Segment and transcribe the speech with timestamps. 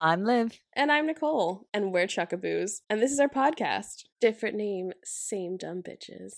[0.00, 0.60] I'm Liv.
[0.74, 4.04] And I'm Nicole, and we're Chuckaboos, and this is our podcast.
[4.20, 6.34] Different name, same dumb bitches.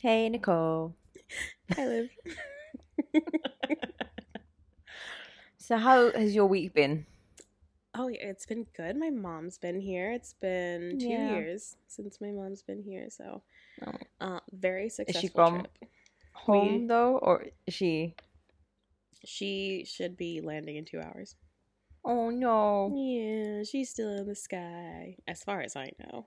[0.00, 0.96] Hey, Nicole.
[1.76, 2.10] Hi, Liv.
[5.58, 7.06] So, how has your week been?
[7.98, 8.96] Oh, yeah, it's been good.
[8.96, 10.12] My mom's been here.
[10.12, 11.34] It's been two Yeah.
[11.36, 13.42] years since my mom's been here, so
[13.86, 13.92] Oh.
[14.20, 15.90] uh, very Is successful she from trip.
[16.32, 18.14] home We- though, or is she?
[19.24, 21.36] She should be landing in two hours.
[22.04, 22.92] Oh no!
[22.94, 26.26] Yeah, she's still in the sky, as far as I know.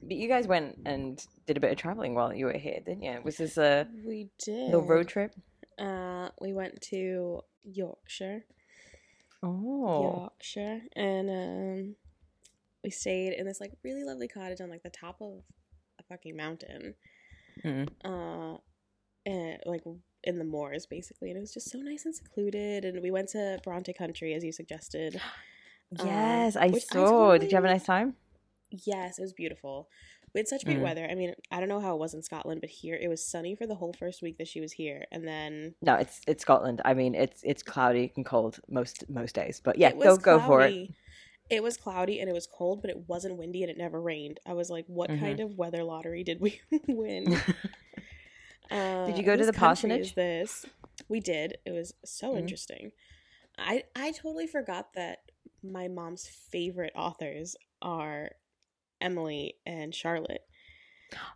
[0.00, 3.02] But you guys went and did a bit of traveling while you were here, didn't
[3.02, 3.20] you?
[3.24, 4.66] Was this a We did.
[4.66, 5.34] little road trip?
[5.78, 8.44] Uh, we went to Yorkshire.
[9.42, 11.96] Oh, Yorkshire, and um,
[12.84, 15.42] we stayed in this like really lovely cottage on like the top of
[15.98, 16.94] a fucking mountain,
[17.64, 17.88] Mm.
[18.04, 18.56] uh,
[19.26, 19.82] and like
[20.24, 22.84] in the moors basically, and it was just so nice and secluded.
[22.84, 25.20] And we went to Bronte Country as you suggested.
[26.00, 27.36] Um, yes, I which I saw.
[27.36, 28.14] Did you have a nice time?
[28.70, 29.90] Yes, it was beautiful.
[30.34, 30.82] We had such great Mm.
[30.82, 31.06] weather.
[31.10, 33.54] I mean, I don't know how it was in Scotland, but here it was sunny
[33.54, 36.80] for the whole first week that she was here, and then No, it's it's Scotland.
[36.84, 39.60] I mean, it's it's cloudy and cold most most days.
[39.62, 40.74] But yeah, go was go for it.
[40.74, 40.94] cloudy.
[41.50, 44.40] It was cloudy and it was cold, but it wasn't windy and it never rained.
[44.46, 45.20] I was like, what Mhm.
[45.20, 47.36] kind of weather lottery did we win?
[48.70, 50.14] Uh, Did you go to the parsonage?
[50.14, 50.64] This?
[51.08, 51.58] We did.
[51.66, 52.38] It was so Mhm.
[52.38, 52.92] interesting.
[53.58, 55.20] I I totally forgot that
[55.62, 58.32] my mom's favorite authors are
[59.02, 60.42] Emily and Charlotte.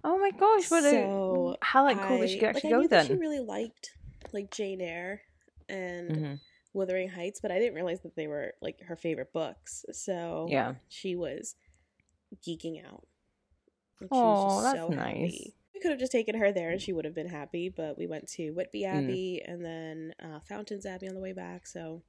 [0.04, 0.70] oh my gosh!
[0.70, 3.06] What So, a how like cool that she I- could like, actually I go then.
[3.06, 3.90] She really liked
[4.32, 5.20] like Jane Eyre
[5.68, 6.40] and Mhm.
[6.72, 9.84] Wuthering Heights, but I didn't realize that they were like her favorite books.
[9.92, 10.74] So Yeah.
[10.88, 11.56] she was
[12.46, 13.06] geeking out.
[14.00, 15.32] Like, Aw, that's nice.
[15.32, 15.54] happy.
[15.74, 18.06] We could have just taken her there and she would have been happy, but we
[18.06, 18.94] went to Whitby Mm.
[19.04, 21.66] Abbey and then uh, Fountains Abbey on the way back.
[21.66, 22.02] So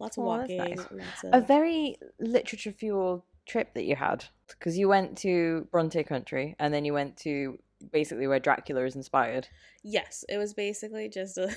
[0.00, 0.58] lots of that's walking.
[0.58, 0.86] nice.
[0.90, 6.54] Lots a very literature fueled trip that you had because you went to Bronte Country
[6.58, 7.58] and then you went to
[7.92, 9.48] basically where Dracula is inspired.
[9.82, 11.54] yes, it was basically just a.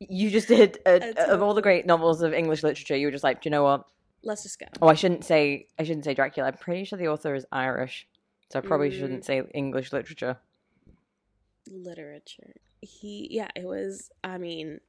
[0.00, 2.96] You just did a, of all the great novels of English literature.
[2.96, 3.86] You were just like, do you know what?
[4.22, 4.66] Let's just go.
[4.82, 6.48] Oh, I shouldn't say I shouldn't say Dracula.
[6.48, 8.06] I'm pretty sure the author is Irish,
[8.50, 8.98] so I probably Mm.
[8.98, 10.38] shouldn't say English literature.
[11.70, 12.54] literature.
[12.80, 14.80] He yeah, it was I mean,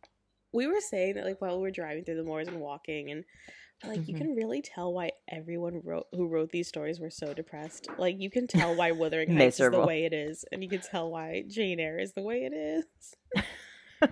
[0.56, 3.24] we were saying that like while we were driving through the moors and walking and
[3.84, 4.18] like you Mhm.
[4.18, 7.88] can really tell why everyone wrote who wrote these stories were so depressed.
[8.00, 10.82] Like you can tell why Wuthering Heights is the way it is, and you can
[10.82, 12.86] tell why Jane Eyre is the way it is.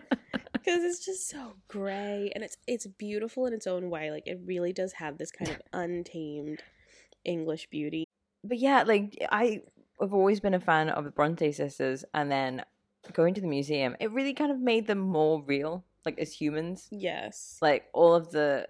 [0.54, 4.12] Because it's just so gray, and it's it's beautiful in its own way.
[4.12, 6.64] Like it really does have this kind of untamed
[7.26, 8.06] English beauty.
[8.46, 9.62] But yeah, like I
[10.00, 12.64] have always been a fan of the Bronte sisters, and then
[13.12, 16.88] going to the museum, it really kind of made them more real, like as humans.
[16.92, 18.68] Yes, Like all of the,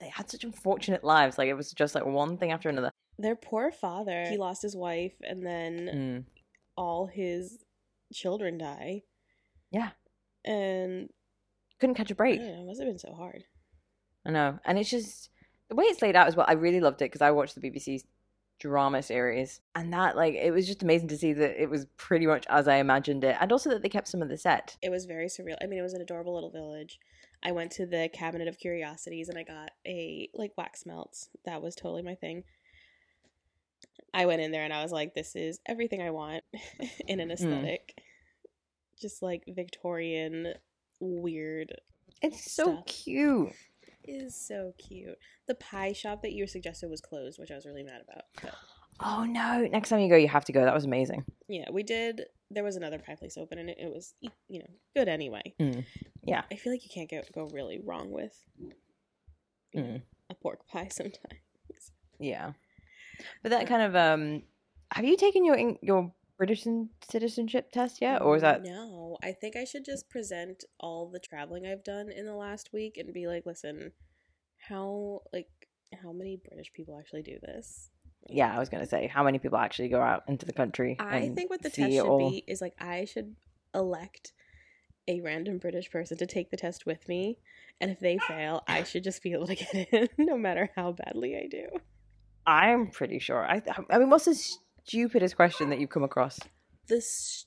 [0.00, 1.38] they had such unfortunate lives.
[1.38, 2.90] Like it was just like one thing after another.
[3.18, 4.24] their poor father.
[4.28, 6.24] He lost his wife, and then Mm.
[6.76, 7.64] all his
[8.12, 9.02] children die.
[9.70, 9.90] Yeah.
[10.44, 11.08] And
[11.78, 12.40] Couldn't catch a break.
[12.40, 13.44] know, it must have been so hard.
[14.26, 15.30] I know, and it's just
[15.68, 16.46] the way it's laid out as well.
[16.48, 18.02] I really loved it because I watched the BBC
[18.62, 22.26] drama series, and that like it was just amazing to see that it was pretty
[22.26, 24.76] much as I imagined it, and also that they kept some of the set.
[24.80, 25.56] It was very surreal.
[25.60, 27.00] I mean, it was an adorable little village.
[27.42, 31.28] I went to the Cabinet of Curiosities and I got a like wax melts.
[31.44, 32.44] That was totally my thing.
[34.14, 36.44] I went in there and I was like, this is everything I want
[37.08, 37.32] in an mm-hmm.
[37.32, 38.00] aesthetic.
[39.00, 40.54] Just like Victorian
[41.00, 41.72] weird
[42.22, 42.86] It's so Stuff.
[42.86, 43.52] cute.
[44.04, 45.18] Is so cute.
[45.46, 48.24] The pie shop that you suggested was closed, which I was really mad about.
[48.42, 48.54] But
[49.00, 49.66] Oh no!
[49.70, 50.64] Next time you go, you have to go.
[50.64, 51.24] That was amazing.
[51.48, 52.22] yeah, we did.
[52.50, 55.54] There was another pie place open, and it, it was you know good anyway.
[55.58, 55.84] Mm.
[56.24, 56.42] Yeah.
[56.50, 58.34] I feel like you can't go go really wrong with
[59.74, 60.02] Mm.
[60.30, 61.92] a pork pie sometimes.
[62.20, 62.52] Yeah,
[63.42, 64.42] but that kind of um,
[64.92, 66.66] have you taken your your British
[67.08, 69.16] citizenship test yet, or is mm, that no?
[69.22, 72.96] I think I should just present all the traveling I've done in the last week
[72.96, 73.92] and be like, listen,
[74.58, 75.46] how like
[76.02, 77.90] how many British people actually do this?
[78.28, 78.52] yeah?
[78.52, 80.96] I was gonna say how many people actually go out into the country.
[80.98, 82.30] I think what the test should all?
[82.30, 83.36] be is like I should
[83.72, 84.32] elect
[85.06, 87.38] a random British person to take the test with me,
[87.80, 90.90] and if they fail, I should just be able to get in, no matter how
[90.90, 91.68] badly I do.
[92.44, 93.44] I'm pretty sure.
[93.48, 94.34] I I mean, what's the
[94.92, 96.38] stupidest question that you've come across?
[96.88, 97.46] The s-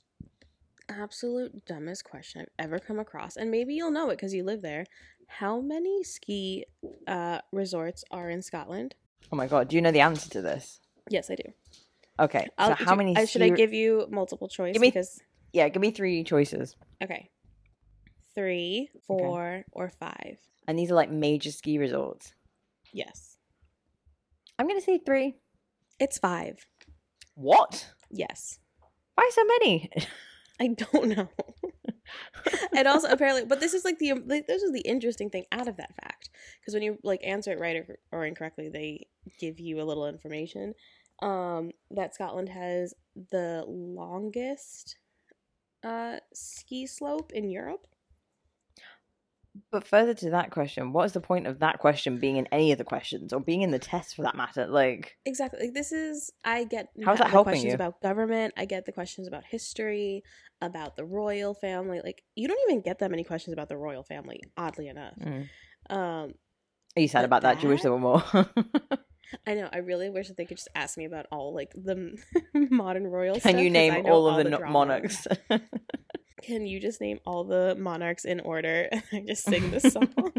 [0.90, 4.62] absolute dumbest question I've ever come across, and maybe you'll know it because you live
[4.62, 4.86] there.
[5.28, 6.66] How many ski
[7.08, 8.96] uh, resorts are in Scotland?
[9.32, 10.80] Oh my god, do you know the answer to this?
[11.10, 11.44] Yes, I do.
[12.20, 13.16] Okay, I'll, so how do- many?
[13.16, 14.74] uh, should I give you multiple choice?
[14.74, 15.20] Give me- because
[15.54, 17.30] Yeah, give me three choices, okay,
[18.34, 20.38] three, four, or five.
[20.68, 22.34] and these are like major ski resorts.
[22.94, 23.38] Yes,
[24.58, 25.36] I'm gonna say three.
[26.00, 26.66] it's five.
[27.36, 27.88] What?
[28.10, 28.60] Yes,
[29.16, 29.92] Why so many?
[30.60, 31.30] I don't know.
[32.76, 35.68] and also apparently, but this is like the like, this is the interesting thing out
[35.68, 36.30] of that fact
[36.60, 39.08] because when you like answer it right or, or incorrectly, they
[39.40, 40.74] give you a little information.
[41.22, 42.94] Um, that Scotland has
[43.32, 44.98] the longest
[45.84, 47.88] uh ski slope in Europe.
[49.72, 52.72] But further to that question, what is the point of that question being in any
[52.72, 54.68] of the questions or being in the test for that matter?
[54.68, 55.60] Like, Exactly.
[55.66, 57.76] Like this is I get How's that the helping questions you?
[57.76, 58.54] about government.
[58.58, 60.24] I get the questions about history,
[60.62, 62.02] about the royal family.
[62.04, 64.42] Like you don't even get that many questions about the royal family.
[64.58, 65.16] Oddly enough.
[65.20, 65.48] mm.
[65.90, 66.34] Um,
[66.98, 67.58] are you sad about that?
[67.60, 68.24] Do you wish there were more?
[69.46, 69.70] I know.
[69.72, 72.18] I really wish that they could just ask me about all like the
[72.54, 73.40] modern royal.
[73.40, 75.28] Can you name know all of the, no- monarchs?
[76.46, 80.14] Can you just name all the monarchs in order and I just sing this song?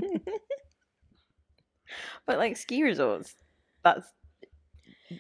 [2.27, 3.35] but like ski resorts,
[3.83, 4.07] that's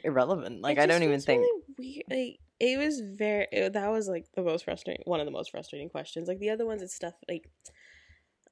[0.05, 0.63] irrelevant.
[0.63, 1.41] Like I don't even think.
[1.41, 2.05] really weird.
[2.09, 3.49] Like it was very.
[3.51, 5.03] It, that was like the most frustrating.
[5.07, 6.29] One of the most frustrating questions.
[6.29, 7.51] Like the other ones, it's stuff like,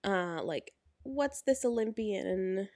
[0.03, 0.73] uh, like
[1.05, 2.69] what's this Olympian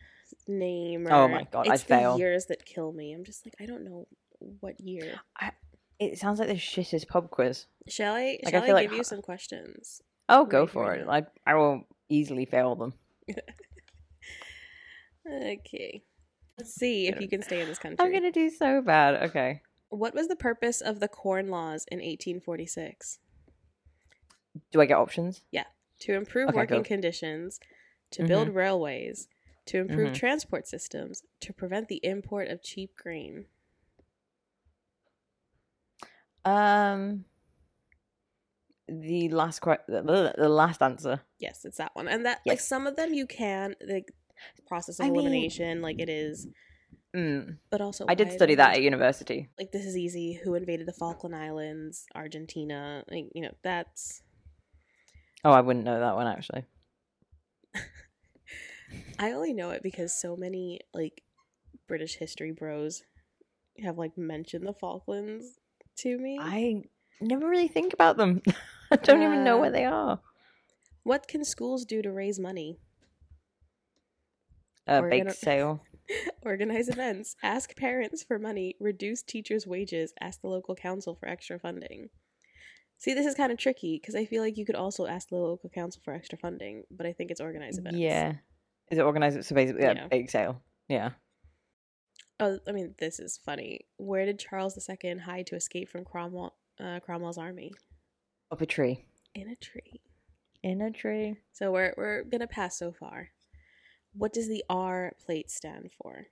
[0.46, 1.08] name?
[1.10, 2.18] Oh my God, it's I'd the fail.
[2.18, 3.12] Years that kill me.
[3.12, 4.06] I'm just like I don't know
[4.60, 5.20] what year.
[5.98, 7.66] It sounds like the shittest pub quiz.
[7.88, 8.38] Shall I?
[8.44, 10.02] Like, shall I, like give you some questions?
[10.28, 11.06] Oh, go Right, for it.
[11.06, 11.12] now.
[11.12, 12.94] I I will easily fail them.
[15.30, 16.02] Okay.
[16.56, 18.04] Let's see if you can stay in this country.
[18.04, 19.22] I'm gonna do so bad.
[19.28, 19.60] Okay.
[19.90, 23.18] What was the purpose of the Corn Laws in 1846?
[24.72, 25.42] Do I get options?
[25.50, 25.64] Yeah.
[26.00, 26.76] To improve Okay, working.
[26.78, 26.84] Mm-hmm.
[26.84, 27.60] conditions,
[28.12, 29.28] to build railways,
[29.66, 30.14] to improve Mhm.
[30.14, 33.46] transport systems, to prevent the import of cheap grain.
[36.44, 37.24] Um,
[38.88, 41.20] the last que- the, the last answer.
[41.38, 42.08] Yes, it's that one.
[42.08, 44.12] And that like some of them you can like
[44.66, 46.46] process of I mean- elimination like it is,
[47.16, 47.56] Mm.
[47.70, 49.48] but also I did study that at university.
[49.58, 50.34] Like this is easy.
[50.44, 52.06] Who invaded the Falkland Islands?
[52.14, 53.02] Argentina.
[53.10, 54.22] Like you know that's.
[55.44, 56.64] Oh, I wouldn't know that one actually.
[59.18, 61.22] I only know it because so many like
[61.86, 63.02] British history bros
[63.82, 65.58] have like mentioned the Falklands
[65.98, 66.38] to me.
[66.40, 66.82] I
[67.20, 68.42] never really think about them.
[68.90, 70.20] I don't even know where they are.
[71.02, 72.78] What can schools do to raise money?
[74.86, 75.82] A bake sale.
[76.42, 81.58] Organize events, ask parents for money, reduce teachers' wages, ask the local council for extra
[81.58, 82.08] funding.
[82.96, 85.36] See, this is kind of tricky because I feel like you could also ask the
[85.36, 87.98] local council for extra funding, but I think it's organize events.
[87.98, 88.34] Yeah.
[88.90, 89.44] Is it organized?
[89.44, 90.08] So basically, yeah, Yeah.
[90.08, 90.62] bake sale.
[90.88, 91.10] Yeah.
[92.40, 93.80] Oh, I mean, this is funny.
[93.96, 97.72] Where did Charles II hide to escape from Cromwell, uh, Cromwell's army?
[98.50, 99.04] Up a tree.
[99.34, 100.00] In a tree.
[100.62, 101.36] In a tree.
[101.52, 103.30] So we're we're gonna pass so far.
[104.12, 106.26] What does the R plate stand for?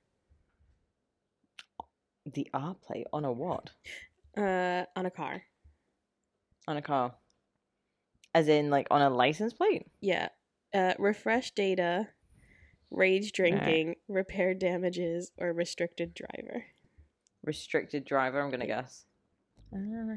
[2.25, 3.71] The R plate on a what?
[4.37, 5.43] Uh, on a car.
[6.69, 7.15] On a car.
[8.35, 9.87] As in, like, on a license plate?
[10.01, 10.29] Yeah.
[10.75, 12.09] Uh, refresh data,
[12.91, 16.65] rage drinking, repair damages, or restricted driver.
[17.45, 19.05] Restricted driver, I'm gonna guess.
[19.73, 20.17] Uh,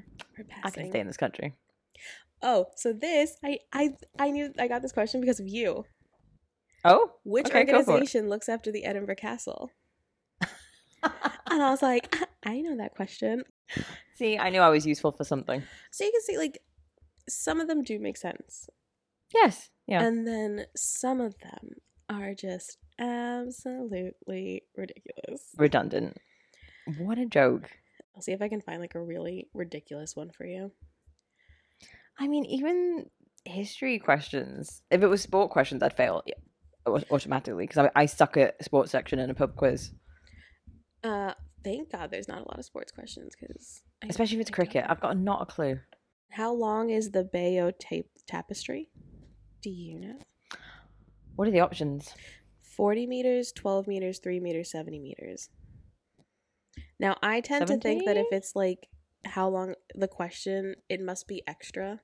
[0.63, 1.55] I can stay in this country.
[2.41, 5.85] Oh, so this I I I knew I got this question because of you.
[6.85, 7.11] Oh?
[7.23, 7.87] Which Okay, go for it.
[7.87, 9.71] organization looks after the Edinburgh Castle?
[11.51, 13.43] And I was like, I know that question.
[14.15, 15.63] See, I knew I was useful for something.
[15.91, 16.59] So you can see like
[17.27, 18.69] some of them do make sense.
[19.33, 19.69] Yes.
[19.87, 20.03] Yeah.
[20.03, 21.75] And then some of them
[22.09, 25.49] are just absolutely ridiculous.
[25.57, 26.17] Redundant.
[26.97, 27.69] What a joke.
[28.15, 30.71] I'll see if I can find like a really ridiculous one for you.
[32.19, 33.05] I mean, even
[33.45, 34.81] history questions.
[34.91, 36.23] If it was sport questions, I'd fail
[37.11, 39.91] automatically because I, I suck at sports section in a pub quiz,
[41.03, 44.85] Uh, thank God there's not a lot of sports questions because especially if it's cricket.
[44.87, 45.79] I've got not a clue.
[46.31, 48.89] How long is the Bayeux tape tapestry?
[49.61, 50.19] Do you know?
[51.39, 52.13] What are the options?
[52.63, 55.49] 40 meters, 12 meters, 3 meters, 70 meters.
[56.99, 58.89] Now, I tend to think that if it's like
[59.23, 62.01] how long the question, it must be extra.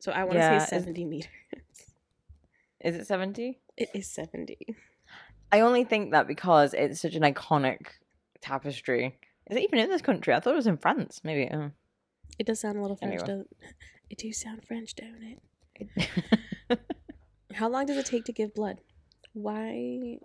[0.00, 1.30] So I want to Yeah, say is- 70 meters.
[2.80, 3.60] Is it seventy?
[3.76, 4.58] It is 70.
[5.52, 7.86] I only think that because it's such an iconic
[8.40, 9.16] tapestry.
[9.48, 10.34] Is it even in this country?
[10.34, 11.20] I thought it was in France.
[11.22, 11.48] Maybe.
[11.54, 11.70] Oh.
[12.36, 13.26] It does sound a little French, Anyway.
[13.28, 13.56] doesn't
[14.10, 14.18] it?
[14.18, 15.38] do sound French, don't
[15.78, 16.80] it?
[17.56, 18.80] How long does it take to give blood?
[19.32, 20.18] Why?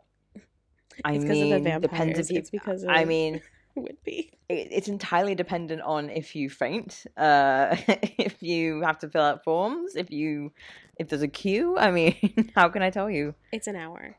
[1.06, 2.40] I It's 'cause of the mean, depends if you.
[2.40, 3.42] It's because I of- mean,
[3.76, 4.32] Would be.
[4.50, 9.44] it, it's entirely dependent on if you faint, uh, if you have to fill out
[9.46, 10.52] forms, if you,
[10.98, 11.78] if there's a queue.
[11.78, 13.34] I mean, how can I tell you?
[13.54, 14.18] It's an hour.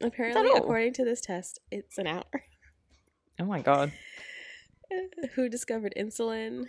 [0.00, 2.24] Apparently, according to this test, it's an hour.
[3.38, 3.92] Oh my god.
[5.36, 6.66] Who discovered insulin?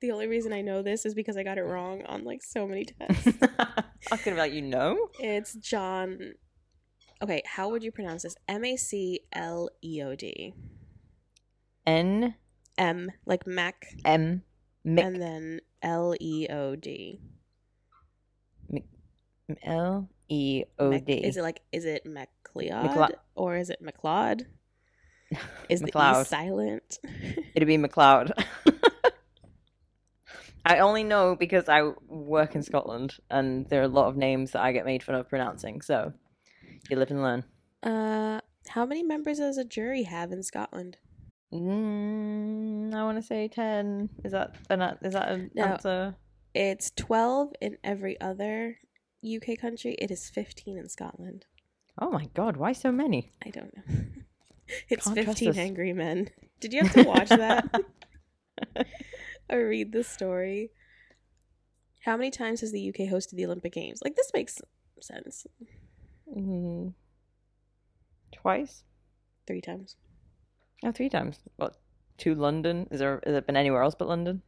[0.00, 2.66] The only reason I know this is because I got it wrong on like so
[2.66, 3.38] many tests.
[3.42, 6.34] I was gonna be like, you know, it's John.
[7.22, 8.34] Okay, how would you pronounce this?
[8.48, 10.54] M A C L E O D.
[11.86, 12.34] N
[12.78, 14.42] M like Mac, M
[14.86, 17.20] Mick and then L E O D.
[19.64, 21.12] L E O D.
[21.12, 23.10] Is it like is it MacLeod McLeod.
[23.34, 24.46] or is it MacLeod?
[25.68, 26.98] Is the E silent?
[27.54, 28.32] It'd be McLeod.
[30.64, 34.52] I only know because I work in Scotland, and there are a lot of names
[34.52, 35.80] that I get made fun of pronouncing.
[35.80, 36.12] So
[36.88, 37.44] you live and learn.
[37.82, 40.98] uh, how many members does a jury have in Scotland?
[41.52, 44.10] Mm, I want to say ten.
[44.24, 45.64] Is that an is that an No.
[45.64, 46.14] answer?
[46.54, 48.78] It's twelve in every other
[49.24, 49.94] UK country.
[49.98, 51.46] It is fifteen in Scotland.
[51.98, 53.32] Oh my god, why so many?
[53.44, 53.82] I don't know.
[54.88, 56.28] it's Can't fifteen angry men.
[56.60, 57.64] Did you have to watch that
[59.50, 60.70] or read the story?
[62.04, 64.00] How many times has the UK hosted the Olympic Games?
[64.02, 64.60] Like this makes
[65.00, 65.46] sense.
[66.34, 66.94] Mm,
[68.32, 68.84] twice?
[69.46, 69.96] Three times.
[70.84, 71.40] Oh, three times.
[71.56, 71.76] What?
[72.18, 72.86] To London?
[72.90, 73.20] Is there?
[73.26, 74.42] Has it been anywhere else but London?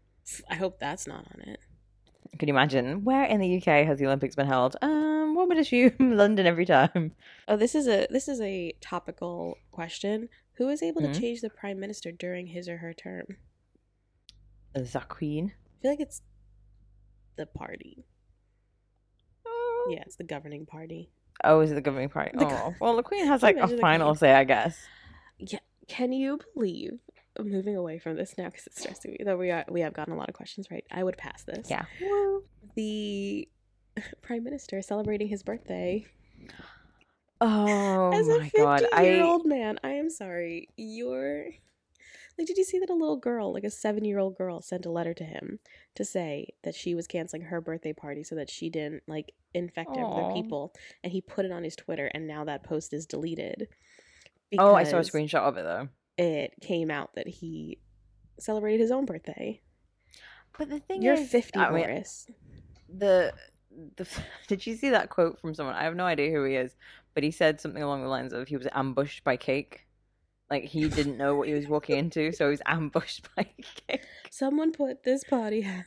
[0.48, 1.58] I hope that's not on it.
[2.38, 4.76] Can you imagine where in the UK has the Olympics been held?
[4.80, 7.12] Um, one would assume London every time.
[7.48, 10.28] Oh, this is a this is a topical question.
[10.54, 11.12] Who is able Mhm.
[11.14, 13.24] to change the prime minister during his or her term?
[14.74, 15.52] The Queen.
[15.54, 16.22] I feel like it's
[17.36, 18.04] the party.
[19.46, 19.88] Oh.
[19.90, 21.10] Yeah, it's the governing party.
[21.44, 22.30] Oh, is it the governing party?
[22.34, 24.78] The oh, go- well, the Queen has like a final say, I guess.
[25.38, 25.58] Yeah.
[25.88, 27.00] Can you believe?
[27.38, 29.18] I'm moving away from this now because it's stressing me.
[29.24, 30.84] Though we are we have gotten a lot of questions right.
[30.90, 31.68] I would pass this.
[31.70, 31.84] Yeah.
[32.74, 33.48] The
[34.22, 36.06] prime minister celebrating his birthday
[37.44, 39.78] Oh as a my 50 god, I old man.
[39.82, 40.68] I am sorry.
[40.76, 41.46] You're
[42.38, 44.86] like, did you see that a little girl, like a seven year old girl, sent
[44.86, 45.58] a letter to him
[45.94, 49.90] to say that she was canceling her birthday party so that she didn't like infect
[49.90, 53.68] other people, and he put it on his Twitter, and now that post is deleted.
[54.58, 55.88] oh, I saw a screenshot of it though.
[56.18, 57.78] It came out that he
[58.38, 59.60] celebrated his own birthday.
[60.58, 62.26] But the thing You're is, 50, I mean, Morris.
[62.88, 63.32] the
[63.96, 64.06] the
[64.48, 65.74] did you see that quote from someone?
[65.74, 66.76] I have no idea who he is,
[67.14, 69.86] but he said something along the lines of he was ambushed by cake.
[70.52, 73.46] Like he didn't know what he was walking into, so he was ambushed by
[73.88, 74.02] cake.
[74.30, 75.86] Someone put this party hat.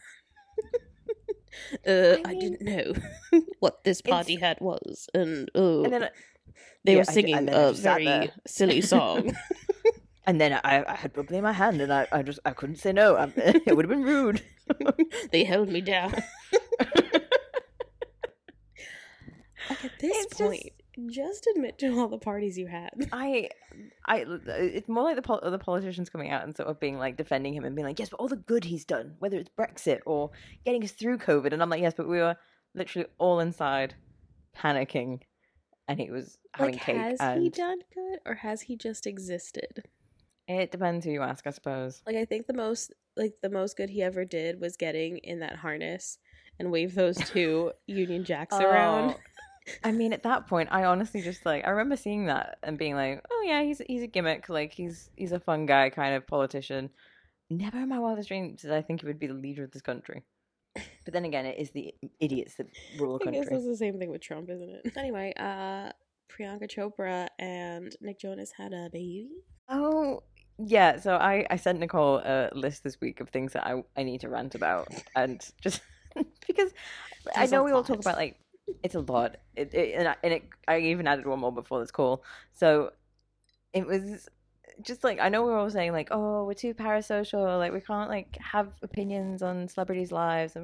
[1.88, 2.94] uh, I, I didn't know
[3.60, 6.10] what this party hat was, and oh, And then
[6.84, 9.36] they yeah, were singing I a very silly song.
[10.26, 12.78] and then I, I had bubbly in my hand, and I, I just I couldn't
[12.78, 13.18] say no.
[13.18, 14.42] I, it would have been rude.
[15.32, 16.12] they held me down.
[19.70, 20.85] Like at this It's point, just...
[20.98, 22.90] admit to all the parties you had.
[23.12, 23.50] I,
[24.06, 27.18] I, it's more like the pol- the politicians coming out and sort of being like
[27.18, 30.00] defending him and being like, yes, but all the good he's done, whether it's Brexit
[30.06, 30.32] or
[30.66, 32.36] getting us through COVID, and I'm like, yes, but we were
[32.74, 33.96] literally all inside,
[34.58, 35.22] panicking,
[35.88, 36.98] and he was having Like, cake.
[36.98, 39.84] has and he done good, or has he just existed?
[40.48, 42.02] It depends who you ask, I suppose.
[42.06, 45.40] Like I think the most like the most good he ever did was getting in
[45.40, 46.18] that harness
[46.60, 49.12] and wave those two Union Jacks around.
[49.12, 49.20] Oh.
[49.84, 52.96] I mean, at that point, I honestly just like I remember seeing that and being
[52.96, 54.50] like, "Oh yeah, he's he's a gimmick.
[54.50, 56.90] Like he's he's a fun guy, kind of politician."
[57.50, 59.82] Never in my wildest dreams did I think he would be the leader of this
[59.82, 60.24] country.
[61.06, 62.68] But then again, it is the idiots that
[63.00, 63.58] rule a I guess country.
[63.58, 64.92] it's the same thing with Trump, isn't it?
[64.98, 65.92] Anyway, uh
[66.30, 69.30] Priyanka Chopra and Nick Jonas had a baby.
[69.70, 70.24] Oh
[70.58, 74.04] yeah, so I I sent Nicole a list this week of things that I I
[74.04, 75.82] need to rant about, and just
[76.48, 76.72] because
[77.36, 78.38] I There's know we all talk about like
[78.84, 81.80] it's a lot, it, it, and I, and it I even added one more before
[81.80, 82.92] this call, so
[83.74, 84.28] it was
[84.82, 87.82] just like I know we we're all saying like oh we're too parasocial, like we
[87.82, 90.56] can't like have opinions on celebrities' lives,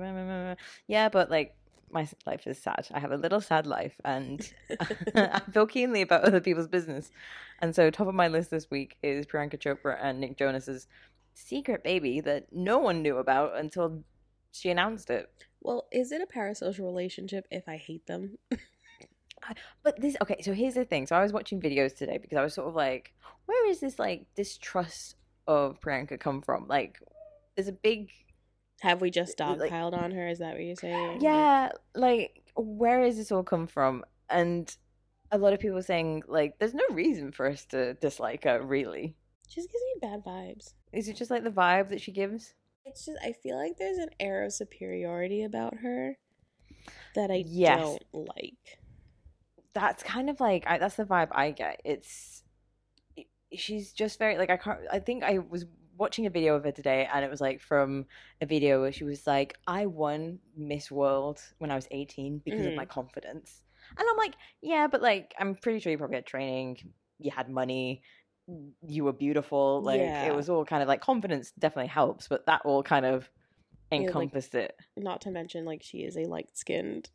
[0.87, 1.55] yeah, but like
[1.91, 2.87] my life is sad.
[2.93, 4.51] I have a little sad life, and
[5.15, 7.11] I feel keenly about other people's business.
[7.59, 10.87] And so, top of my list this week is Priyanka Chopra and Nick Jonas's
[11.33, 14.03] secret baby that no one knew about until
[14.51, 15.29] she announced it.
[15.61, 18.37] Well, is it a parasocial relationship if I hate them?
[19.83, 21.07] But this, okay, so here's the thing.
[21.07, 23.11] So I was watching videos today because I was sort of like,
[23.47, 25.15] where is this like distrust
[25.47, 26.67] of Priyanka come from?
[26.67, 26.99] Like,
[27.55, 28.09] there's a big
[28.81, 30.27] Have we just Like- dogpiled on her?
[30.27, 31.21] Is that what you're saying?
[31.21, 34.75] yeah like where has this all come from and
[35.31, 39.15] a lot of people saying like there's no reason for us to dislike her really.
[39.47, 40.73] She just gives me bad vibes.
[40.93, 42.53] Is it just like the vibe that she gives?
[42.85, 46.17] It's just I feel like there's an air of superiority about her
[47.15, 47.65] that I Yes.
[47.65, 48.79] don't like.
[49.73, 51.81] That's kind of like I, that's the vibe I get.
[51.85, 52.43] It's
[53.53, 54.79] she's just very like I can't.
[54.91, 55.65] I think I was
[55.97, 58.05] watching a video of her today, and it was like from
[58.41, 62.65] a video where she was like, "I won Miss World when I was 18 because
[62.65, 62.77] of Mhm.
[62.77, 63.61] my confidence,"
[63.97, 67.49] and I'm like, "Yeah, but like I'm pretty sure you probably had training, you had
[67.49, 68.03] money."
[68.87, 69.81] You were beautiful.
[69.81, 70.25] Like Yeah.
[70.25, 73.29] it was all kind of like confidence definitely helps, but that all kind of
[73.91, 74.75] Yeah, like- encompassed it.
[74.97, 77.09] Not to mention like she is a light skinned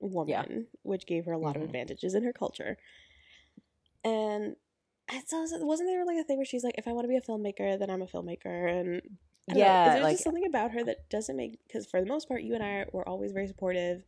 [0.00, 1.58] woman, which gave her a lot Mhm.
[1.58, 2.76] of advantages in her culture.
[4.04, 4.56] And
[5.10, 7.16] it's also wasn't there like a thing where she's like, if I want to be
[7.16, 9.00] a filmmaker, then I'm a filmmaker, and
[9.48, 12.00] don't know, Yeah, is there like just something about her that doesn't make because for
[12.00, 14.04] the most part, you and I were always very supportive.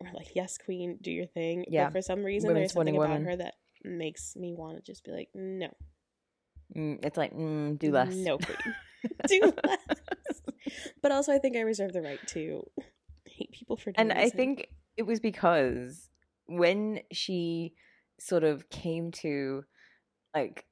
[0.00, 1.64] We're like, yes, queen, do your thing.
[1.68, 1.84] Yeah.
[1.84, 3.24] But for some reason, Women there's something about women.
[3.24, 3.54] her that
[3.86, 5.68] makes me want to just be like, no,
[6.76, 8.14] mm, it's like mm, do less.
[8.14, 8.56] no, queen,
[9.28, 10.42] do less.
[11.02, 12.62] but also, I think I reserve the right to
[13.24, 13.92] hate people for.
[13.96, 16.10] And I think it was because
[16.46, 17.74] when she
[18.18, 19.64] sort of came to
[20.34, 20.64] like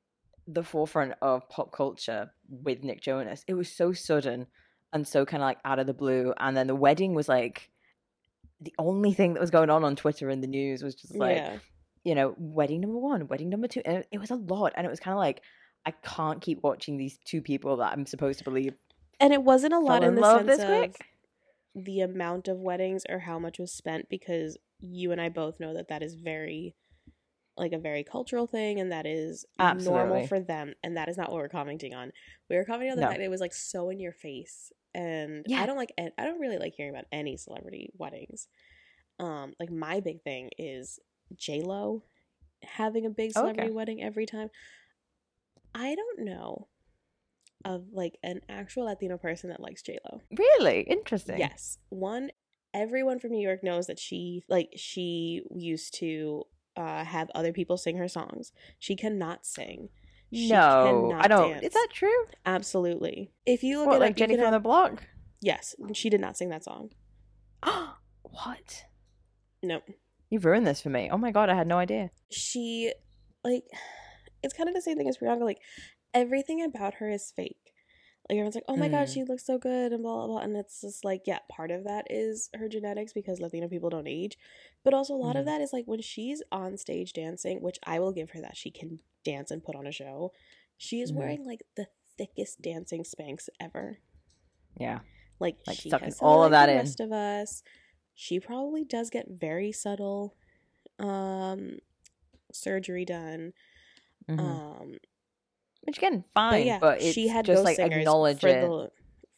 [0.47, 4.47] the forefront of pop culture with Nick Jonas, it was so sudden
[4.93, 6.33] and so kind of like out of the blue.
[6.39, 7.71] And then the wedding was like
[8.61, 11.37] the only thing that was going on on Twitter and the news was just like,
[11.37, 11.59] yeah.
[12.05, 13.83] You know, wedding number one, wedding number two.
[13.85, 14.73] And it was a lot.
[14.77, 15.43] And it was kind of like,
[15.87, 18.75] I can't keep watching these two people that I'm supposed to believe
[19.21, 20.97] And it wasn't a lot in in the love sense this of quick.
[21.75, 25.75] the amount of weddings or how much was spent because you and I both know
[25.75, 26.75] that that is very
[27.57, 29.99] like a very cultural thing and that is Absolutely.
[29.99, 32.11] normal for them and that is not what we're commenting on.
[32.51, 33.09] We were commenting on the No.
[33.09, 35.63] fact that it was like so in your face and Yeah.
[35.63, 38.49] I don't like I don't really like hearing about any celebrity weddings.
[39.21, 40.99] Um like my big thing is
[41.37, 42.03] J Lo
[42.63, 43.41] having a big Okay.
[43.41, 44.51] celebrity wedding every time.
[45.75, 46.69] I don't know
[47.65, 50.21] of like an actual Latino person that likes J Lo.
[50.37, 51.39] Really interesting.
[51.39, 51.79] Yes.
[51.89, 52.31] One,
[52.73, 56.45] everyone from New York knows that she like she used to
[56.77, 58.53] uh have other people sing her songs.
[58.79, 59.89] She cannot sing.
[60.33, 61.51] She no, cannot I don't.
[61.53, 61.65] dance.
[61.67, 62.25] Is that true?
[62.45, 63.33] Absolutely.
[63.47, 65.05] If you look What, at like Jenny from the Block?
[65.41, 66.91] Yes, she did not sing that song.
[68.23, 68.85] what?
[69.63, 69.81] No.
[70.35, 71.09] You've ruined this for me.
[71.13, 72.11] Oh my god, I had no idea.
[72.29, 72.93] She
[73.45, 73.63] like
[74.43, 75.43] it's kind of the same thing as Priyanka.
[75.45, 75.61] Like
[76.13, 77.57] everything about her is fake.
[78.29, 79.15] Like everyone's like, oh my god, Mm.
[79.15, 80.39] she looks so good and blah blah blah.
[80.39, 84.09] And it's just like, yeah, part of that is her genetics because Latino people don't
[84.09, 84.37] age.
[84.83, 85.47] But also a lot of Mhm.
[85.47, 88.73] that is like when she's on stage dancing, which I will give her that she
[88.73, 90.33] can dance and put on a show.
[90.77, 91.17] She is Mhm.
[91.17, 91.87] wearing like the
[92.19, 93.99] thickest dancing Spanx ever.
[94.81, 94.99] Yeah.
[95.39, 96.79] Like, Like, she sucking all of that the in.
[96.79, 97.63] rest of us.
[98.15, 100.35] She probably does get very subtle
[100.99, 101.79] um
[102.53, 103.53] surgery done.
[104.29, 104.39] Mhm.
[104.39, 104.99] Um
[105.83, 108.61] Which again, but fine, yeah, but, she had just like acknowledge for it.
[108.61, 108.91] the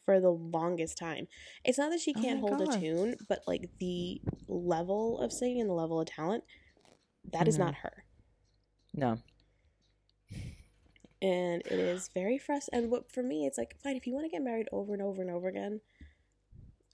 [0.05, 1.27] for the longest time.
[1.65, 5.33] It's not that she Oh can't my hold a tune, but like the level of
[5.33, 6.43] singing and the level of talent,
[7.31, 7.59] that is Mhm.
[7.59, 8.05] not her.
[8.93, 9.17] No.
[11.21, 12.83] And it is very frustrating.
[12.85, 15.01] And what for me, it's like fine if you want to get married over and
[15.01, 15.81] over and over again,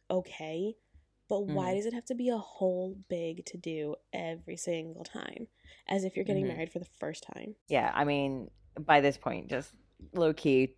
[0.09, 0.75] okay.
[1.29, 1.75] But why Mhm.
[1.75, 5.47] does it have to be a whole big to do every single time,
[5.87, 6.55] as if you're getting Mhm.
[6.55, 7.55] married for the first time?
[7.67, 9.71] Yeah, I mean, by this point, just
[10.13, 10.75] low key.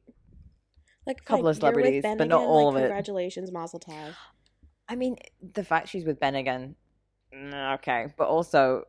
[1.05, 2.81] Like a Couple of celebrities, but not all like, of it.
[2.87, 4.15] Congratulations, Mazel Tov.
[4.87, 5.17] I mean,
[5.53, 6.75] the fact she's with Ben again,
[7.33, 8.83] mm, okay, but also,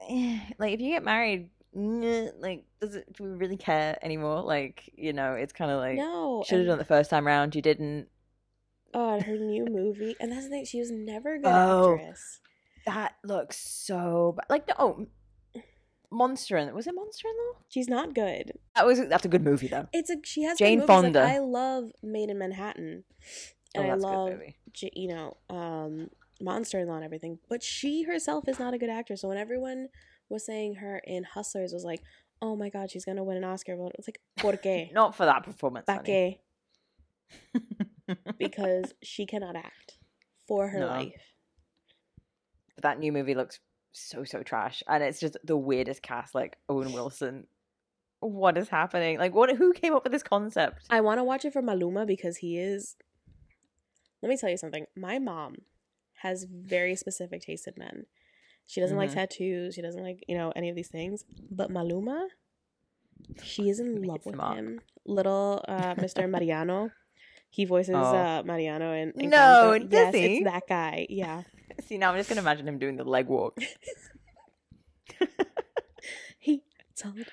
[0.58, 3.12] like, if you get married, mm, like, does it?
[3.12, 4.42] Do we really care anymore?
[4.42, 7.26] Like, you know, it's kind of like no, should have done it the first time
[7.26, 7.54] round.
[7.54, 8.08] You didn't.
[8.94, 10.64] Oh, her new movie, and that's the thing.
[10.64, 11.94] She was never a good Oh.
[11.98, 12.40] actress.
[12.86, 14.46] That looks so bad.
[14.48, 15.06] Like, no,
[16.10, 17.60] Monster in was it Monster in Law?
[17.68, 18.52] She's not good.
[18.76, 19.88] That was that's a good movie though.
[19.92, 20.86] It's a she has Jane.
[20.86, 21.20] Fonda.
[21.24, 23.04] Like, I love Maid in Manhattan,
[23.76, 24.56] Oh, and I that's a good love movie.
[24.94, 27.38] You know um, Monster in Law and everything.
[27.48, 29.22] But she herself is not a good actress.
[29.22, 29.88] So when everyone
[30.28, 32.02] was saying her in Hustlers was like,
[32.42, 33.76] oh my god, she's gonna win an Oscar.
[33.76, 34.92] But it's like, por qué?
[34.92, 35.86] Not for that performance.
[35.86, 36.38] Pa qué?
[38.38, 39.98] Because she cannot act
[40.46, 40.86] for her No.
[40.86, 41.22] life.
[42.82, 43.60] that new movie looks
[43.92, 46.34] so so trash, and it's just the weirdest cast.
[46.34, 47.46] Like Owen Wilson.
[48.20, 49.18] What is happening?
[49.18, 49.54] Like, what?
[49.56, 50.86] Who came up with this concept?
[50.90, 52.96] I want to watch it for Maluma because he is.
[54.22, 54.86] Let me tell you something.
[54.96, 55.56] My mom
[56.22, 58.06] has very specific taste in men.
[58.66, 59.14] She doesn't like Mhm.
[59.14, 59.74] tattoos.
[59.74, 61.24] She doesn't like you know any of these things.
[61.50, 62.28] But Maluma,
[63.42, 64.80] she is in love with him.
[65.04, 66.28] Little uh, Mr.
[66.34, 66.90] Mariano.
[67.54, 68.16] He voices Oh.
[68.16, 70.24] uh, Mariano in, in No, does yes, he?
[70.38, 71.06] it's that guy.
[71.08, 71.42] Yeah,
[71.86, 73.56] See, now I'm just gonna imagine him doing the leg walk.
[76.38, 76.62] he
[76.96, 77.24] told me.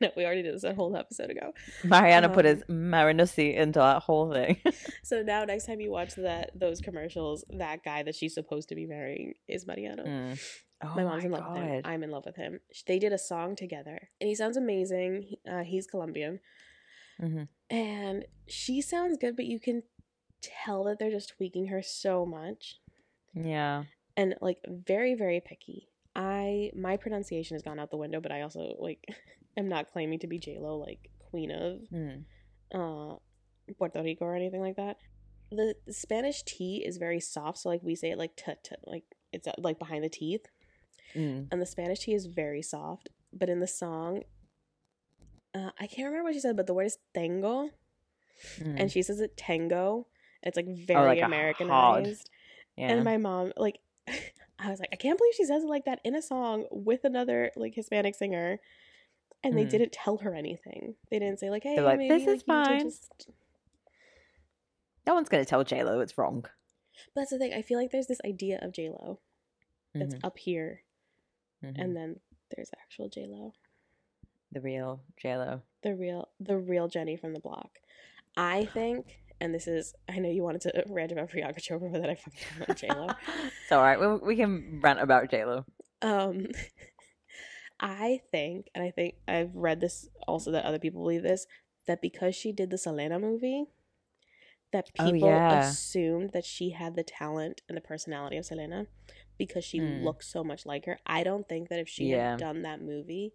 [0.00, 1.52] No, we already did this a whole episode ago.
[1.82, 4.60] Mariana put Um, his Marinusi into that whole thing.
[5.02, 8.74] So now next time you watch that those commercials, that guy that she's supposed to
[8.74, 10.04] be marrying is Mariano.
[10.04, 10.40] Mm.
[10.84, 11.82] Oh my mom's in love with him.
[11.82, 11.90] God.
[11.90, 12.60] I'm in love with him.
[12.86, 15.36] They did a song together, and he sounds amazing.
[15.50, 16.40] Uh, he's Colombian,
[17.20, 17.48] Mhm.
[17.70, 19.82] And she sounds good, but you can
[20.42, 22.76] tell that they're just tweaking her so much,
[23.34, 23.84] Yeah.
[24.16, 25.88] and like very, very picky.
[26.14, 29.04] I my pronunciation has gone out the window, but I also like
[29.56, 32.24] am not claiming to be J Lo, like queen of Mm.
[32.74, 33.16] uh
[33.78, 34.96] Puerto Rico or anything like that.
[35.50, 39.04] The Spanish T is very soft, so like we say it like t t like
[39.32, 40.46] it's uh, like behind the teeth.
[41.14, 41.48] Mm.
[41.50, 43.08] and the Spanish T is very soft.
[43.32, 44.22] But in the song,
[45.56, 47.70] uh, I can't remember what she said, but the word is tango,
[48.58, 48.78] Mm.
[48.80, 50.06] and she says it tango.
[50.42, 52.28] It's like very like Americanized.
[52.76, 52.90] yeah.
[52.90, 53.78] And my mom, like,
[54.58, 57.04] I was like, I can't believe she says it like that in a song with
[57.04, 58.60] another like Hispanic singer.
[59.42, 59.70] And they Mm.
[59.70, 60.96] didn't tell her anything.
[61.10, 63.28] They didn't say like, "Hey, like, maybe, "This is like, you fine." just-"
[65.06, 66.42] no one's gonna tell J Lo it's wrong.
[67.14, 67.52] But that's the thing.
[67.54, 69.20] I feel like there's this idea of J Lo
[69.94, 70.24] that's Mhm.
[70.24, 70.82] up here,
[71.62, 71.74] Mhm.
[71.78, 72.20] and then
[72.54, 73.52] there's actual J Lo.
[74.56, 75.60] The real J Lo.
[75.82, 77.70] the real the real Jenny from the block.
[78.38, 82.00] I think, and this is I know you wanted to rant about Priyanka Chopra, but
[82.00, 83.08] then I fucking about J Lo.
[83.62, 84.00] it's all right.
[84.00, 85.64] We, we can rant about J Lo.
[86.00, 86.46] Um,
[87.80, 91.46] I think, and I think I've read this also that other people believe this
[91.86, 93.66] that because she did the Selena movie,
[94.72, 95.58] that Oh, people yeah.
[95.60, 98.86] assumed that she had the talent and the personality of Selena
[99.38, 100.02] because she Mm.
[100.02, 100.98] looks so much like her.
[101.06, 102.30] I don't think that if she Yeah.
[102.32, 103.34] had done that movie,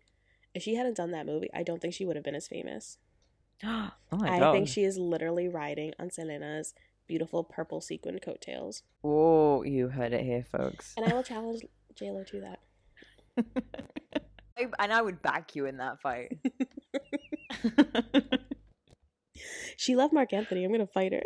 [0.53, 2.97] if she hadn't done that movie, I don't think she would have been as famous.
[3.63, 4.53] oh my I god.
[4.53, 6.73] think she is literally riding on Selena's
[7.07, 8.83] beautiful purple sequin coattails.
[9.03, 10.93] Oh, you heard it here, folks.
[10.97, 11.63] And I will challenge
[11.95, 12.59] JLo to that.
[14.57, 16.37] I- and I would back you in that fight.
[19.77, 20.63] She left Marc Anthony.
[20.63, 21.23] I'm gonna fight her.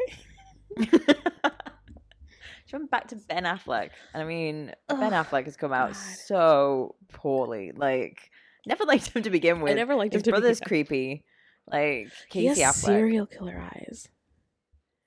[2.65, 3.89] she went back to Ben Affleck.
[4.13, 5.95] And I mean, Ben Affleck has come out God.
[5.97, 7.73] so poorly.
[7.75, 8.29] Like,
[8.65, 9.71] never liked him to begin with.
[9.71, 11.23] I never liked him His to brother's creepy.
[11.71, 12.86] Like, He Casey has Affleck.
[12.86, 14.08] serial killer eyes.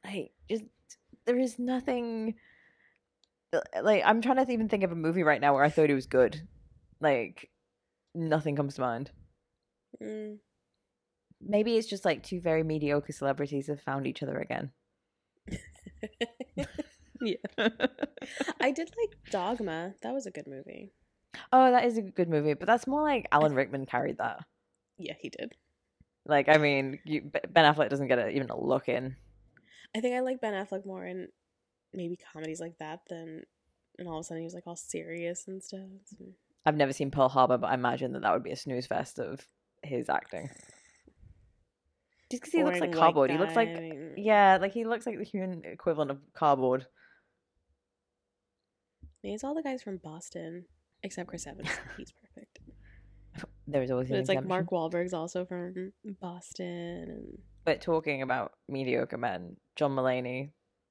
[0.04, 0.64] like just
[1.26, 2.34] there is nothing
[3.52, 5.90] uh, like i'm trying to even think of a movie right now where i thought
[5.90, 6.40] it was good
[7.00, 7.50] like
[8.14, 9.10] nothing comes to mind
[10.02, 10.38] Mm.
[11.40, 14.70] maybe it's just like two very mediocre celebrities have found each other again
[17.22, 17.34] yeah,
[18.60, 19.94] I did like Dogma.
[20.02, 20.92] That was a good movie.
[21.52, 24.44] Oh that is a good movie but that's more like alan rickman carried that
[24.96, 25.54] Yeah, he did.
[26.26, 29.16] like i mean you, ben affleck doesn't get a, even a look in
[29.96, 31.28] I think I like Ben Affleck more in
[31.94, 33.42] maybe comedies like that than,
[33.98, 35.80] and all of a sudden he was like all serious and stuff.
[36.66, 39.18] I've never seen pearl harbor but i imagine that that would be a snooze fest
[39.18, 39.46] of
[39.82, 40.50] his acting
[42.30, 43.70] just because he looks like cardboard he looks like.
[44.18, 46.86] Yeah, like he looks like the human equivalent of cardboard.
[49.22, 50.66] Maybe it's all the guys from Boston,
[51.02, 51.68] except Chris Evans.
[51.96, 52.58] He's perfect.
[53.66, 54.44] There is always But it's like.
[54.44, 56.66] Mark Wahlberg's also from Boston,
[57.08, 60.50] and But talking about mediocre men, John Mulaney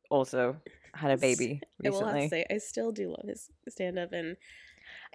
[0.10, 0.58] also
[0.94, 2.30] had a baby I will have to recently.
[2.30, 4.38] say I still do love his stand up, and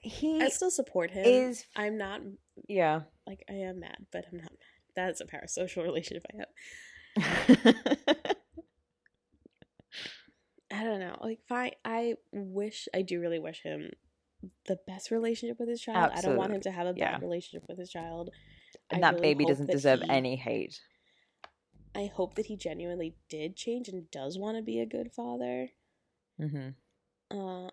[0.03, 1.25] He I still support him.
[1.25, 2.21] is, I'm not
[2.69, 3.03] yeah.
[3.27, 4.59] like I am mad, but I'm not mad.
[4.95, 6.49] That's a parasocial relationship I have.
[10.71, 11.17] I don't know.
[11.21, 11.73] Like, fine.
[11.85, 13.91] I wish, I do really wish him
[14.67, 16.13] the best relationship with his child.
[16.15, 17.19] I don't want him to have a bad yeah.
[17.21, 18.31] relationship with his child.
[18.91, 20.81] I and that really baby doesn't deserve he- any hate.
[21.95, 25.69] I hope that he genuinely did change and does want to be a good father.
[26.39, 26.71] hmm
[27.31, 27.69] Uh,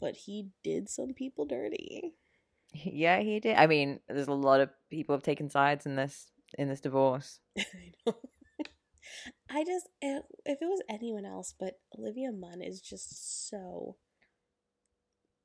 [0.00, 2.14] but he did some people dirty.
[2.72, 3.56] Yeah, he did.
[3.56, 7.40] I mean, there's a lot of people have taken sides in this in this divorce.
[7.58, 8.16] I know.
[9.50, 13.96] I just, if it was anyone else, but Olivia Munn is just so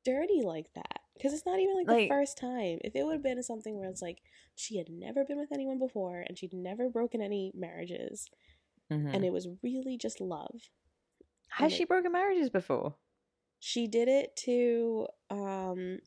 [0.06, 1.02] dirty like that.
[1.16, 2.80] Because it's not even like, Like- the first time.
[2.84, 4.22] If it would have been something where it's like
[4.56, 8.28] she had never been with anyone before and she'd never broken any marriages
[8.92, 9.14] Mhm.
[9.14, 10.70] and it was really just love.
[11.50, 12.96] Has and she it- broken marriages before?
[13.60, 16.00] She did it to, um,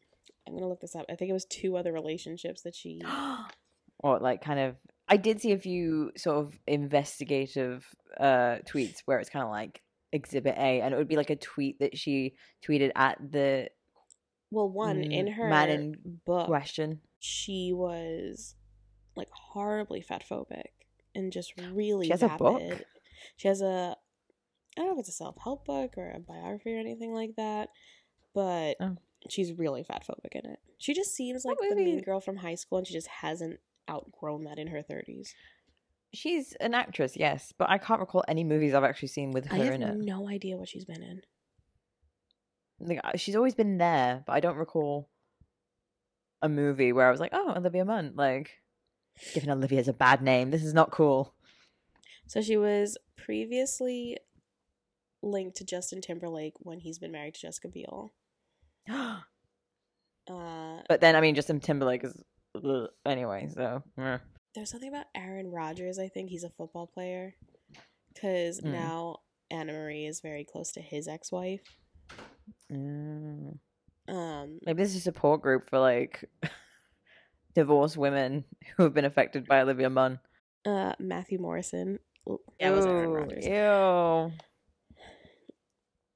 [0.46, 1.06] I'm gonna look this up.
[1.08, 3.00] I think it was two other relationships that she.
[4.00, 4.76] or like kind of
[5.06, 7.86] I did see a few sort of investigative
[8.18, 11.36] uh tweets where it's kind of like exhibit A and it would be like a
[11.36, 12.34] tweet that she
[12.66, 13.68] tweeted at the
[14.54, 17.00] Well, one in Mm, her man in book, question.
[17.18, 18.54] she was
[19.16, 20.70] like horribly fat phobic
[21.14, 22.82] and just really She has a book?
[23.36, 23.96] She has a
[24.76, 27.36] I don't know if it's a self help book or a biography or anything like
[27.36, 27.68] that,
[28.34, 28.96] but Oh.
[29.28, 30.58] she's really fat phobic in it.
[30.78, 34.44] She just seems like the mean girl from high school, and she just hasn't outgrown
[34.44, 35.34] that in her thirties.
[36.12, 39.56] She's an actress, yes, but I can't recall any movies I've actually seen with her
[39.72, 39.84] in it.
[39.84, 41.22] I have no idea what she's been in.
[42.84, 45.08] Like, she's always been there, but I don't recall
[46.42, 48.50] a movie where I was like, "Oh, Olivia Munn." Like,
[49.32, 50.50] giving Olivia's a bad name.
[50.50, 51.34] This is not cool.
[52.26, 54.18] So she was previously
[55.22, 58.12] linked to Justin Timberlake when he's been married to Jessica Biel.
[60.26, 62.18] Uh, but then, I mean, Justin Timberlake is
[62.54, 63.46] ugh, anyway.
[63.52, 64.16] So, eh.
[64.54, 65.98] there's something about Aaron Rodgers.
[65.98, 67.34] I think he's a football player
[68.14, 68.72] because Mm.
[68.72, 69.16] now
[69.50, 71.60] Anna Marie is very close to his ex-wife.
[72.72, 73.58] Mm.
[74.08, 76.28] Um, maybe this is a support group for like
[77.54, 78.44] divorced women
[78.76, 80.18] who have been affected by Olivia Munn.
[80.66, 81.98] uh, Matthew Morrison.
[82.28, 83.46] L- That was Aaron Ew, Rodgers.
[83.46, 84.32] Ew.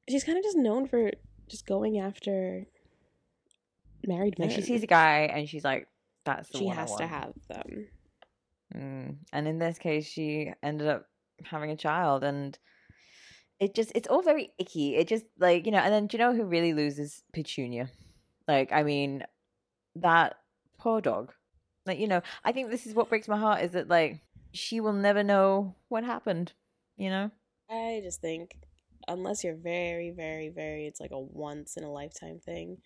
[0.08, 1.10] She's kind of just known for
[1.48, 2.66] just going after
[4.06, 4.48] married men.
[4.48, 5.86] Like she sees a guy and she's like,
[6.24, 7.86] "That's the she one I has to have them.
[8.74, 9.16] Mm.
[9.32, 11.06] And in this case, she ended up
[11.44, 12.58] having a child, and
[13.60, 14.96] it just it's all very icky.
[14.96, 17.90] It just like you know, and then do you know who really loses Petunia?
[18.46, 19.24] Like, I mean,
[19.96, 20.36] that
[20.78, 21.32] poor dog.
[21.84, 24.20] Like, you know, I think this is what breaks my heart is that like
[24.52, 26.52] she will never know what happened.
[26.96, 27.30] You know?
[27.70, 28.56] I just think,
[29.06, 32.78] unless you're very, very, very, it's like a once in a lifetime thing.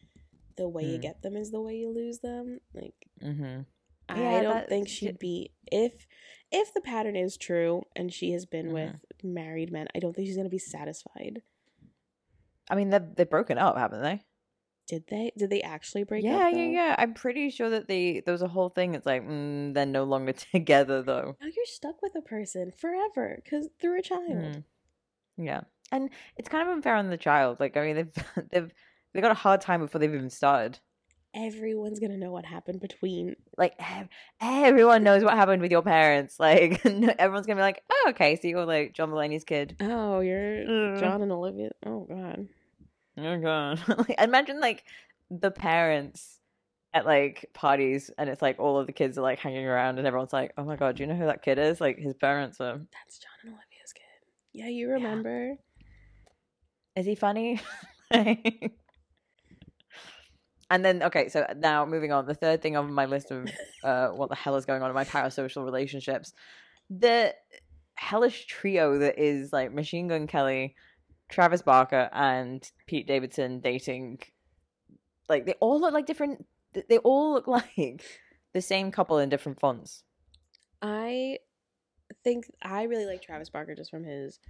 [0.57, 1.03] The way you Mm.
[1.03, 2.61] get them is the way you lose them.
[2.75, 3.63] Like Mm-hmm.
[4.09, 6.07] I don't think she'd be if
[6.51, 8.73] if the pattern is true and she has been Mhm.
[8.73, 9.88] with married men.
[9.95, 11.43] I don't think she's gonna be satisfied.
[12.71, 14.23] I mean, they're they're broken up, haven't they?
[14.87, 15.33] Did they?
[15.37, 16.53] Did they actually break yeah, up?
[16.53, 16.71] yeah, though?
[16.71, 16.95] yeah.
[16.99, 18.95] I'm pretty sure that they there was a whole thing.
[18.95, 21.37] It's like mm, they're no longer together though.
[21.41, 24.27] Now you're stuck with a person forever because through a child.
[24.29, 24.65] Mm.
[25.38, 27.59] Yeah, and it's kind of unfair on the child.
[27.61, 28.15] Like, I mean, they've
[28.51, 28.73] they've
[29.15, 30.79] they got a hard time before they've even started.
[31.35, 33.37] Everyone's gonna know what happened between.
[33.57, 34.09] Like, ev-
[34.40, 36.38] everyone knows what happened with your parents.
[36.38, 40.38] Like, everyone's gonna be like, "Oh, okay, so you're like John Mulaney's kid." Oh, you're
[40.64, 41.01] Mm.
[41.01, 41.71] John and Olivia.
[41.87, 42.49] Oh God.
[43.18, 43.83] Oh god!
[44.09, 44.85] like, imagine like
[45.31, 46.38] the parents
[46.95, 50.07] at like parties, and it's like all of the kids are like hanging around, and
[50.07, 52.61] everyone's like, "Oh my god, do you know who that kid is?" Like, his parents
[52.61, 52.79] are.
[52.92, 54.03] That's John and Olivia's kid.
[54.53, 55.57] Yeah, you remember?
[56.95, 57.59] Is he funny?
[60.73, 63.47] and then okay, so now moving on, the third thing on my list of
[63.85, 66.33] uh what the hell is going on in my parasocial relationships.
[66.89, 67.35] The
[67.95, 70.75] hellish trio that is like Machine Gun Kelly,
[71.29, 74.21] Travis Barker, and Pete Davidson dating
[75.29, 76.47] like they all look like different
[76.89, 78.03] they all look like
[78.55, 80.05] the same couple in different fonts.
[80.81, 81.39] I
[82.25, 84.41] think I really like Travis Barker just from his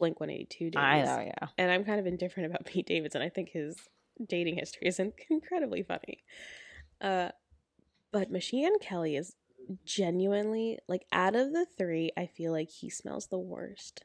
[0.00, 0.80] Blink 182 days.
[0.80, 1.48] I know, yeah.
[1.56, 3.22] And I'm kind of indifferent about Pete Davidson.
[3.22, 3.76] I think his
[4.26, 6.24] dating history is in- incredibly funny.
[7.00, 7.30] Uh,
[8.12, 9.34] but Machine Kelly is
[9.84, 14.04] genuinely, like, out of the three, I feel like he smells the worst.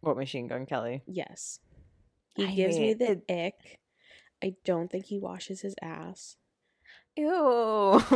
[0.00, 1.02] What Machine Gun Kelly?
[1.06, 1.58] Yes.
[2.36, 3.32] He I gives me the it.
[3.32, 3.80] ick.
[4.44, 6.36] I don't think he washes his ass.
[7.16, 8.00] Ew.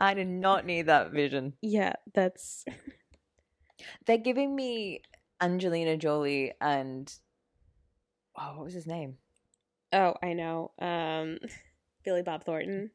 [0.00, 1.54] I did not need that vision.
[1.60, 2.64] Yeah, that's
[4.06, 5.02] They're giving me
[5.40, 7.12] Angelina Jolie and
[8.36, 9.16] oh, what was his name?
[9.92, 10.72] Oh, I know.
[10.78, 11.38] Um
[12.04, 12.90] Billy Bob Thornton.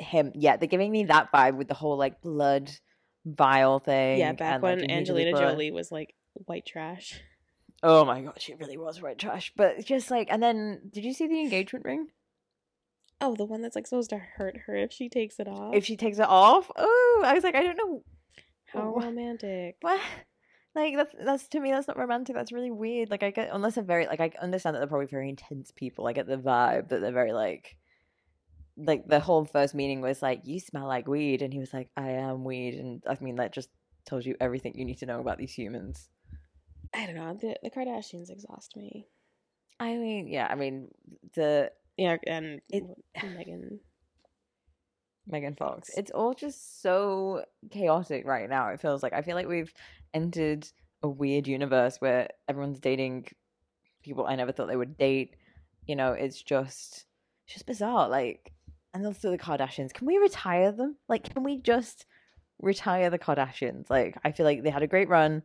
[0.00, 0.32] Him.
[0.34, 2.70] Yeah, they're giving me that vibe with the whole like blood
[3.24, 4.18] vial thing.
[4.18, 5.32] Yeah, back and, when Angelina.
[5.32, 7.20] Jolie was like white trash.
[7.82, 9.52] Oh my god, she really was white trash.
[9.56, 12.08] But just like, and then did you see the engagement ring?
[13.20, 15.74] Oh, the one that's like supposed to hurt her if she takes it off.
[15.74, 18.02] If she takes it off, oh, I was like, I don't know
[18.66, 19.76] How romantic.
[19.82, 20.00] What?
[20.74, 22.34] Like that's that's to me that's not romantic.
[22.34, 23.10] That's really weird.
[23.10, 26.06] Like I get unless they're very like I understand that they're probably very intense people.
[26.06, 27.76] I get the vibe that they're very like
[28.76, 31.90] like the whole first meeting was like you smell like weed and he was like
[31.96, 33.68] I am weed and I mean that just
[34.04, 36.08] tells you everything you need to know about these humans.
[36.92, 37.34] I don't know.
[37.40, 39.06] The the Kardashians exhaust me.
[39.78, 40.88] I mean, yeah, I mean
[41.34, 42.84] the Yeah, and It-
[43.22, 43.80] Megan.
[45.26, 45.90] Megan Fox.
[45.96, 48.68] It's all just so chaotic right now.
[48.68, 49.72] It feels like I feel like we've
[50.12, 50.68] entered
[51.02, 53.28] a weird universe where everyone's dating
[54.02, 55.36] people I never thought they would date.
[55.86, 57.06] You know, it's just
[57.46, 58.08] it's just bizarre.
[58.08, 58.52] Like,
[58.92, 59.92] and also the Kardashians.
[59.92, 60.96] Can we retire them?
[61.08, 62.06] Like, can we just
[62.60, 63.90] retire the Kardashians?
[63.90, 65.42] Like, I feel like they had a great run.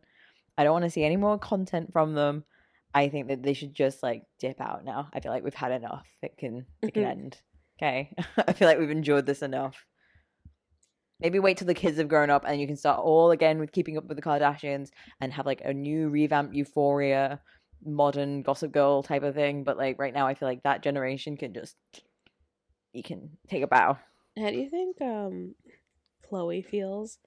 [0.56, 2.44] I don't want to see any more content from them.
[2.94, 5.08] I think that they should just like dip out now.
[5.12, 6.06] I feel like we've had enough.
[6.22, 7.10] It can it can Mhm.
[7.10, 7.40] end.
[7.80, 8.14] Okay.
[8.36, 9.86] I feel like we've enjoyed this enough.
[11.20, 13.72] Maybe wait till the kids have grown up and you can start all again with
[13.72, 14.90] keeping up with the Kardashians
[15.20, 17.40] and have like a new revamped euphoria
[17.84, 19.64] modern Gossip Girl type of thing.
[19.64, 21.76] But like right now, I feel like that generation can just
[22.92, 23.98] you can take a bow.
[24.38, 25.54] How do you think um
[26.30, 27.18] Khloé feels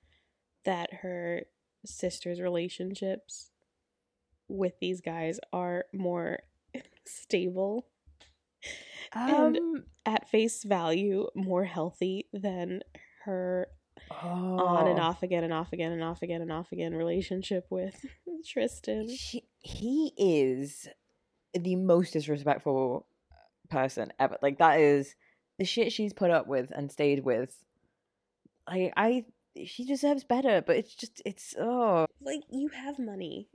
[0.66, 1.44] that her
[1.86, 3.50] sister's relationships
[4.48, 6.40] with these guys are more
[7.06, 7.88] stable
[9.14, 9.84] and Um, at
[10.34, 12.82] face value more healthy than
[13.24, 13.68] her
[14.10, 15.04] on and oh.
[15.04, 18.04] off again and off again and off again and off again relationship with
[18.48, 19.16] Tristan.
[19.16, 20.88] She, he is
[21.54, 23.06] the most disrespectful
[23.70, 24.38] person ever.
[24.42, 25.16] Like that is
[25.60, 27.56] the shit she's put up with and stayed with.
[28.68, 29.26] Like I,
[29.66, 33.50] she deserves better, but it's just it's oh Like you have money.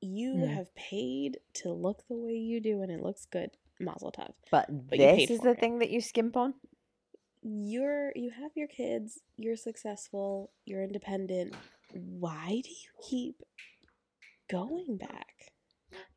[0.00, 0.54] You Mm.
[0.54, 3.50] have paid to look the way you do and it looks good.
[3.82, 4.32] Mazel tov.
[4.50, 5.60] But, But this is the it.
[5.60, 6.54] thing that you skimp on.
[7.42, 11.54] You're you have your kids, you're successful, you're independent.
[11.92, 13.42] Why do you keep
[14.48, 15.26] going back?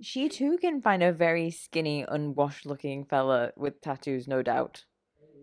[0.02, 4.86] She too can find a very skinny, unwashed looking fella with tattoos, no doubt.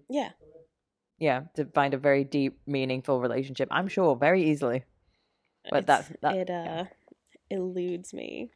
[0.09, 0.31] Yeah.
[1.19, 3.69] Yeah, to find a very deep, meaningful relationship.
[3.71, 4.85] I'm sure very easily.
[5.71, 6.87] But It's- that's- that- it uh yeah.
[7.51, 8.51] eludes me.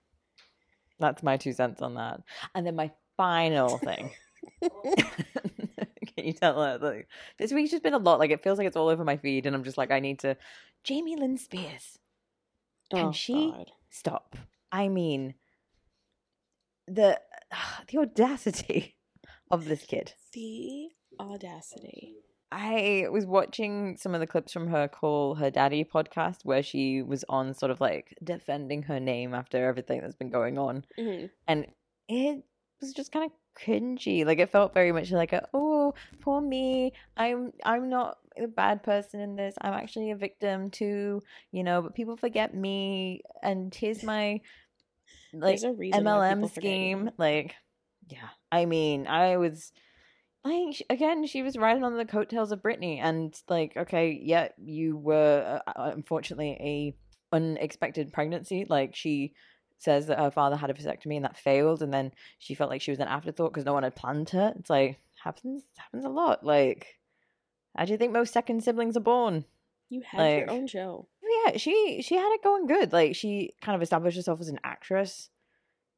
[0.98, 2.20] That's my two cents on that.
[2.54, 4.10] And then my final thing.
[4.62, 6.78] Can you tell her?
[6.80, 8.18] Like, this week's just been a lot.
[8.18, 10.20] Like, it feels like it's all over my feed, and I'm just like, I need
[10.20, 10.36] to.
[10.84, 11.98] Jamie Lynn Spears.
[12.90, 13.72] Can Oh, she God.
[13.90, 14.36] stop?
[14.70, 15.34] I mean,
[16.86, 17.20] the
[17.88, 18.96] the audacity
[19.50, 20.12] of this kid.
[20.32, 20.88] The
[21.20, 22.14] audacity.
[22.52, 27.02] I was watching some of the clips from her Call Her Daddy podcast where she
[27.02, 30.84] was on sort of like defending her name after everything that's been going on.
[30.96, 31.30] Mhm.
[31.48, 31.66] And
[32.08, 32.44] it
[32.80, 34.24] was just kind of cringy.
[34.24, 36.92] Like it felt very much like a, oh, poor me.
[37.16, 39.54] I'm I'm not a bad person in this.
[39.60, 44.40] I'm actually a victim too, you know, but people forget me and here's my
[45.32, 47.10] like MLM scheme.
[47.18, 47.54] Like,
[48.08, 48.28] yeah.
[48.50, 49.72] I mean, I was
[50.44, 54.96] like, again, she was riding on the coattails of Britney, and like, okay, yeah, you
[54.96, 58.66] were uh, uh, unfortunately a unexpected pregnancy.
[58.68, 59.34] Like, she
[59.78, 62.80] says that her father had a vasectomy and that failed, and then she felt like
[62.80, 64.52] she was an afterthought because no one had planned her.
[64.58, 66.44] It's like happens happens a lot.
[66.44, 66.98] Like,
[67.76, 69.44] how do you think most second siblings are born?
[69.88, 71.08] You had Like- your own show.
[71.46, 72.92] yeah, she she had it going good.
[72.92, 75.30] Like she kind of established herself as an actress,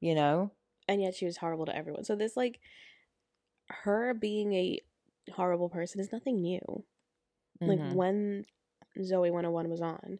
[0.01, 0.51] you know.
[0.91, 2.03] and yet she was horrible to everyone.
[2.05, 2.61] So this like
[3.69, 4.81] her being a
[5.35, 6.85] horrible person is nothing new.
[7.61, 7.95] Like Mhm.
[7.95, 8.47] when
[8.99, 10.19] Zoey 101 was on,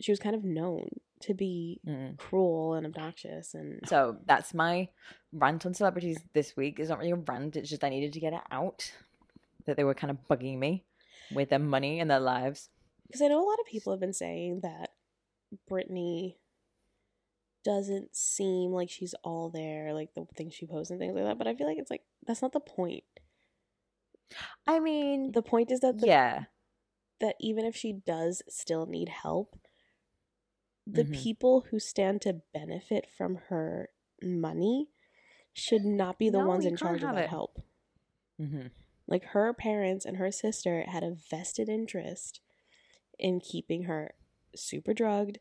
[0.00, 2.16] she was kind of known to be Mm.
[2.18, 4.88] cruel and obnoxious and So that's my
[5.32, 6.78] rant on celebrities this week.
[6.78, 7.56] It's not really a rant.
[7.56, 8.92] It's just I needed to get it out
[9.66, 10.84] that they were kind of bugging me
[11.32, 12.70] with their money and their lives.
[13.06, 14.90] because I know a lot of people have been saying that
[15.70, 16.36] Britney
[17.64, 21.38] doesn't seem like she's all there, like the things she posts and things like that.
[21.38, 23.04] But I feel like it's like that's not the point.
[24.66, 26.44] I mean, The point is that the, yeah,
[27.20, 29.58] that even if she does still need help,
[30.92, 31.22] the Mhm.
[31.22, 33.90] people who stand to benefit from her
[34.22, 34.88] money
[35.52, 37.30] should not be the No, ones in charge of that it.
[37.30, 37.60] help.
[38.38, 38.68] hmm
[39.06, 42.40] Like her parents and her sister had a vested interest
[43.18, 44.14] in keeping her
[44.54, 45.38] super drugged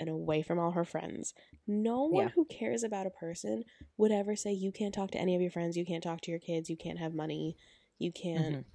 [0.00, 1.32] and away from all her friends.
[1.66, 2.28] No one Yeah.
[2.30, 3.64] who cares about a person
[3.96, 6.30] would ever say you can't talk to any of your friends, you can't talk to
[6.30, 7.56] your kids, you can't have money,
[7.98, 8.66] you can't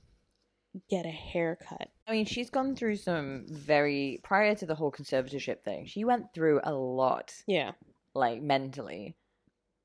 [0.90, 1.90] get a haircut.
[2.08, 5.86] I mean, she's gone through some very prior to the whole conservatorship thing.
[5.86, 7.74] She went through a lot, Yeah.
[8.14, 9.16] like mentally.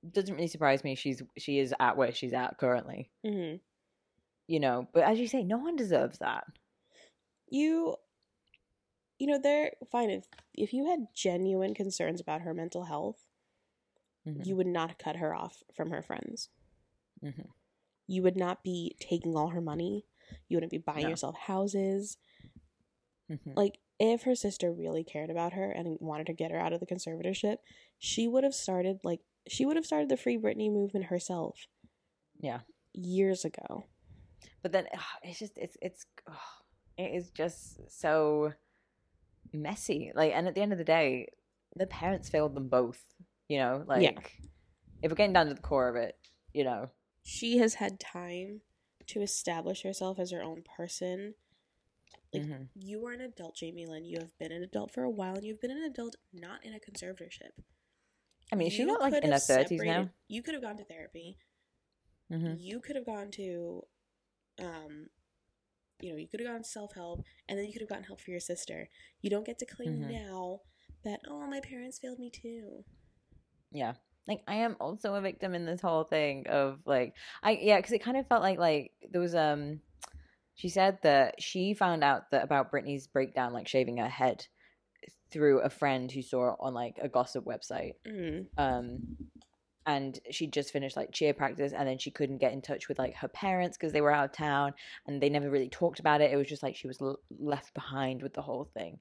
[0.08, 0.94] Doesn't really surprise me.
[0.94, 3.10] She's she is at where she's at currently.
[3.24, 3.56] hmm
[4.46, 6.46] You know, but as you say, no one deserves that.
[7.48, 7.96] you
[9.18, 13.24] you know they're fine if if you had genuine concerns about her mental health
[14.26, 14.46] Mhm.
[14.46, 16.48] you would not cut her off from her friends
[17.22, 17.50] Mhm.
[18.06, 20.06] you would not be taking all her money
[20.48, 21.08] you wouldn't be buying No.
[21.10, 22.16] yourself houses
[23.30, 23.56] Mhm.
[23.56, 26.80] like if her sister really cared about her and wanted to get her out of
[26.80, 27.58] the conservatorship
[27.98, 31.66] she would have started like she would have started the free Britney movement herself
[32.40, 32.60] Yeah.
[32.92, 33.84] years ago
[34.62, 34.86] but then
[35.22, 36.06] it's just it's it's
[36.98, 38.52] it is just so
[39.52, 41.28] messy like and at the end of the day
[41.76, 43.02] the parents failed them both
[43.48, 44.18] you know like Yeah.
[45.02, 46.18] if we're getting down to the core of it
[46.52, 46.90] you know
[47.22, 48.60] she has had time
[49.12, 51.34] to establish herself as her own person
[52.32, 52.68] Like, Mhm.
[52.74, 54.04] you are an adult, Jamie Lynn.
[54.06, 56.72] You have been an adult for a while, and you've been an adult not in
[56.74, 57.52] a conservatorship.
[58.50, 61.38] i mean she's not like in her 30s now You could have gone to therapy.
[62.30, 63.86] hmm You could have gone to,
[64.60, 65.10] um,
[66.00, 68.20] you know, you could have gone self help, and then you could have gotten help
[68.20, 68.88] for your sister.
[69.20, 70.10] You don't get to claim Mhm.
[70.10, 70.62] now
[71.04, 72.84] that oh my parents failed me too.
[73.70, 73.94] yeah
[74.28, 77.92] like I am also a victim in this whole thing of like I yeah because
[77.92, 79.80] it kind of felt like like there was um
[80.54, 84.46] she said that she found out that about Britney's breakdown like shaving her head
[85.30, 87.94] through a friend who saw it on like a gossip website.
[88.06, 88.46] Mm.
[88.58, 88.98] um
[89.84, 93.00] and she just finished like cheer practice and then she couldn't get in touch with
[93.00, 94.72] like her parents because they were out of town
[95.08, 96.30] and they never really talked about it.
[96.30, 99.00] It was just like she was l- left behind with the whole thing.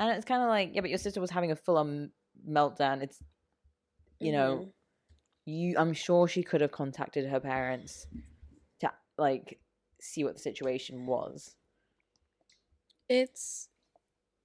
[0.00, 2.10] And it's kind of like yeah but your sister was having a full-on
[2.50, 3.02] meltdown.
[3.02, 3.22] It's
[4.20, 4.72] you know Mhm.
[5.44, 8.06] you i'm sure she could have contacted her parents
[8.80, 9.60] to like
[10.00, 11.54] see what the situation was
[13.08, 13.68] it's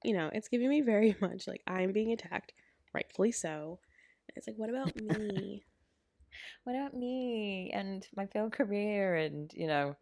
[0.03, 2.53] you know it's giving me very much like i'm being attacked
[2.93, 3.80] rightfully so
[4.28, 5.65] and it's like what about me
[6.63, 9.95] what about me and my failed career and you know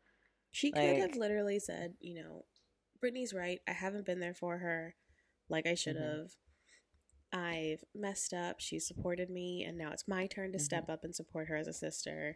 [0.52, 2.46] she could have literally said you know
[3.02, 4.96] britney's right i haven't been there for her
[5.50, 6.20] like i should Mhm.
[6.22, 6.32] have
[7.32, 10.62] i've messed up she supported me and now it's my turn to Mhm.
[10.62, 12.36] step up and support her as a sister.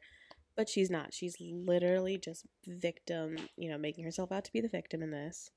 [0.55, 1.15] But she's not.
[1.15, 5.49] She's literally just victim you know making herself out to be the victim in this.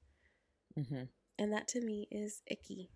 [0.75, 1.05] Hmm
[1.39, 2.89] and that to me is icky.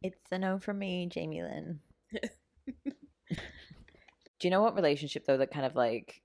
[0.00, 1.80] It's a no for me jamie lynn.
[4.38, 6.22] Do you know what relationship though that kind of like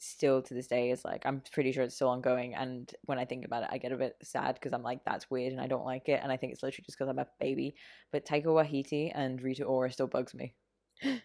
[0.00, 3.24] still to this day is like i'm pretty sure it's still ongoing and when i
[3.24, 5.66] think about it i get a bit sad because i'm like that's weird and i
[5.66, 7.74] don't like it and i think it's literally just because i'm a baby
[8.12, 10.54] but taika waititi and rita ora still bugs me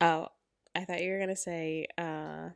[0.00, 0.28] Oh,
[0.74, 2.50] I thought you were gonna say uh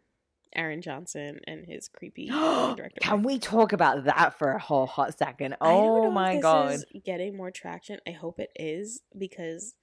[0.55, 3.01] Aaron Johnson and his creepy director.
[3.01, 6.35] can we talk about that for a whole hot second I don't know oh my
[6.35, 7.99] this god is getting more traction.
[8.07, 9.75] I hope it is because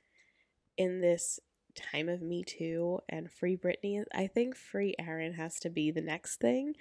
[0.78, 1.40] in this
[1.78, 6.02] time of Me Too and Free Britney, I think Free Aaron has to be the
[6.02, 6.74] next thing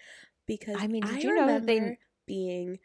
[0.46, 2.78] because I mean, did I you know that they- remember being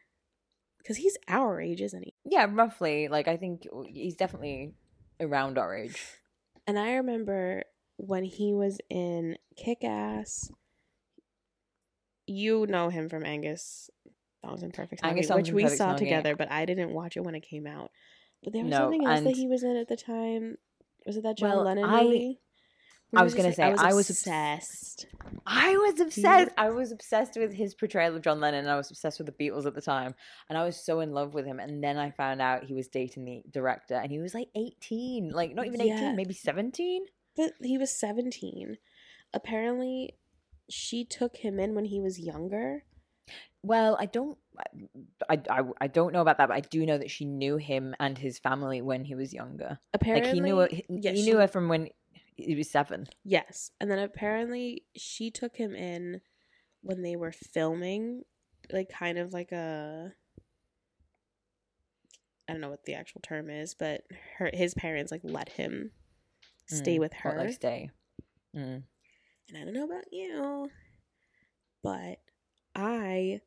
[0.78, 2.14] because he's our age, isn't he?
[2.26, 4.74] yeah roughly like i think he's definitely
[5.20, 6.00] around our age
[6.68, 7.64] And I remember
[7.98, 10.52] when he was in Kick Ass.
[12.28, 13.90] You know him from Angus
[14.44, 17.42] Thongs and Perfect Angus which we saw together, but I didn't watch it when it
[17.42, 17.92] came out.
[18.44, 20.58] But there was No, something else that he was in at the time.
[21.06, 22.40] Was it that John Well, Lennon I- movie?
[23.14, 25.06] I was gonna say, I was I was obsessed.
[25.46, 26.52] I was obsessed.
[26.58, 28.62] I was obsessed with his portrayal of John Lennon.
[28.62, 30.16] And I was obsessed with the Beatles at the time,
[30.48, 31.60] and I was so in love with him.
[31.60, 35.30] And then I found out he was dating the director, and he was like eighteen,
[35.32, 35.96] like not even Yeah.
[35.96, 37.04] eighteen, maybe seventeen.
[37.36, 38.78] But he was seventeen.
[39.34, 40.16] Apparently,
[40.70, 42.86] she took him in when he was younger.
[43.64, 44.38] Well, I don't,
[45.30, 47.96] I, I, I don't know about that, but I do know that she knew him
[48.00, 49.80] and his family when he was younger.
[49.94, 51.90] Apparently, like he knew her, he, yeah, he she- knew her from when
[52.36, 53.08] he was seven.
[53.24, 53.70] Yes.
[53.80, 56.22] And then apparently she took him in
[56.82, 58.24] when they were filming,
[58.72, 60.12] like kind of like a
[62.50, 64.02] I don't know what the actual term is, but
[64.38, 65.92] her his parents like let him
[66.66, 67.38] stay Mm, with her.
[67.38, 67.92] like stay.
[68.56, 68.84] Mm.
[69.50, 70.70] And I don't know about you,
[71.84, 72.18] but
[72.76, 73.42] I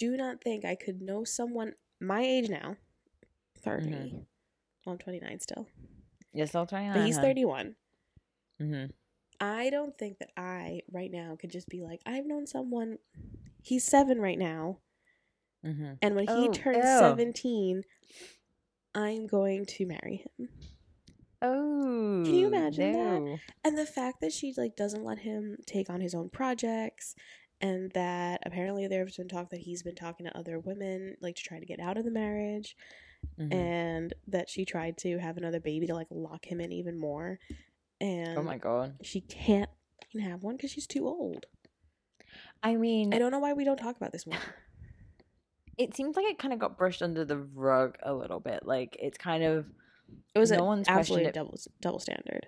[0.00, 2.76] do not think I could know someone my age now,
[3.62, 3.86] 30.
[3.90, 4.12] Mhm.
[4.84, 5.68] Well, I'm 29 still.
[6.32, 6.90] Yes, I'll try.
[6.92, 7.76] But he's 31.
[8.60, 8.90] Mm-hmm.
[9.40, 12.98] I don't think that I right now could just be like, I've known someone.
[13.62, 14.78] He's seven right now,
[15.64, 15.92] Mm-hmm.
[16.00, 16.82] and when he Oh, turns ew.
[16.98, 17.82] seventeen,
[18.94, 20.48] I'm going to marry him.
[21.42, 23.38] Oh, Can you imagine that?
[23.64, 27.14] And the fact that she like doesn't let him take on his own projects,
[27.60, 31.42] and that apparently there's been talk that he's been talking to other women like to
[31.42, 32.76] try to get out of the marriage,
[33.38, 33.52] Mhm.
[33.54, 37.38] and that she tried to have another baby to like lock him in even more,
[38.00, 38.96] and oh my god.
[39.02, 39.70] she can't
[40.20, 41.46] have one because she's too old.
[42.62, 44.36] I mean, I don't know why we don't talk about this more.
[45.78, 48.64] it seems like it kind of got brushed under the rug a little bit.
[48.64, 49.66] Like it's kind of
[50.34, 51.34] It was No one's absolute it.
[51.34, 52.46] double double standard.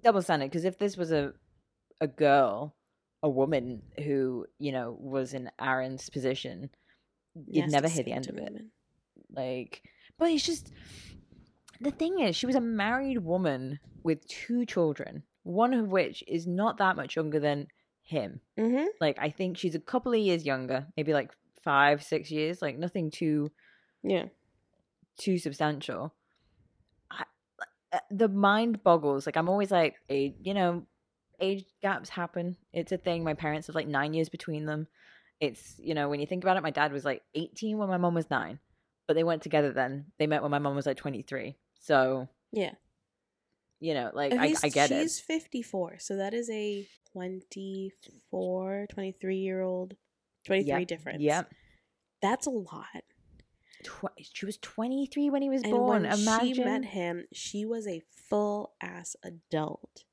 [0.00, 1.32] double standard because if this was a
[2.00, 2.76] a girl,
[3.22, 6.70] a woman who you know was in Aaron's position,
[7.34, 8.44] you'd Nasty never hear the end of it.
[8.44, 8.70] women.
[9.30, 9.82] Like,
[10.18, 10.72] but it's just
[11.80, 16.46] the thing is, she was a married woman with two children, one of which is
[16.46, 17.66] not that much younger than
[18.02, 18.40] him.
[18.58, 18.86] Mhm.
[19.00, 22.62] Like, I think she's a couple of years younger, maybe like five, six years.
[22.62, 23.50] Like nothing too
[24.02, 24.28] Yeah.
[25.18, 26.14] too substantial.
[27.10, 27.24] I,
[27.92, 29.26] uh, the mind boggles.
[29.26, 30.86] Like I'm always like, you know,
[31.40, 32.56] age gaps happen.
[32.72, 33.24] It's a thing.
[33.24, 34.86] My parents have like nine years between them.
[35.40, 37.96] It's you know when you think about it, my dad was like 18 when my
[37.96, 38.58] mom was nine,
[39.06, 40.06] but they weren't together then.
[40.18, 41.56] They met when my mom was like 23.
[41.80, 42.72] So Yeah.
[43.80, 45.00] you know, like I, I get it.
[45.02, 49.94] she's 54, so that is a 24, 23 year old,
[50.46, 51.22] 23 Yep, difference.
[51.22, 51.52] Yep.
[52.20, 52.86] That's a lot.
[53.84, 56.02] Tw- she was 23 when he was And born.
[56.02, 56.54] when Imagine.
[56.54, 60.04] she met him, she was a full ass adult.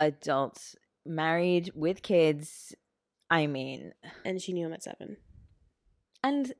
[0.00, 0.76] Adults,
[1.06, 2.74] married with kids.
[3.30, 3.92] I mean,
[4.24, 5.16] And she knew him at seven.
[6.22, 6.52] and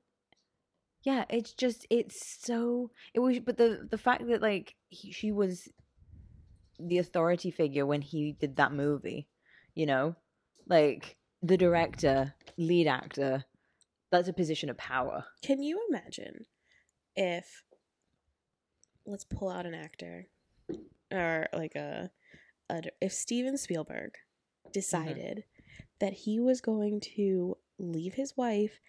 [1.04, 3.38] yeah, it's just it's so it was.
[3.38, 5.68] But the the fact that like he, she was
[6.78, 9.28] the authority figure when he did that movie,
[9.74, 10.16] you know,
[10.68, 13.44] like the director, lead actor,
[14.10, 15.24] that's a position of power.
[15.42, 16.44] Can you imagine
[17.16, 17.62] if
[19.06, 20.26] let's pull out an actor
[21.10, 22.10] or like a,
[23.00, 24.12] if Steven Spielberg
[24.72, 25.44] decided
[26.00, 28.80] that he was going to leave his wife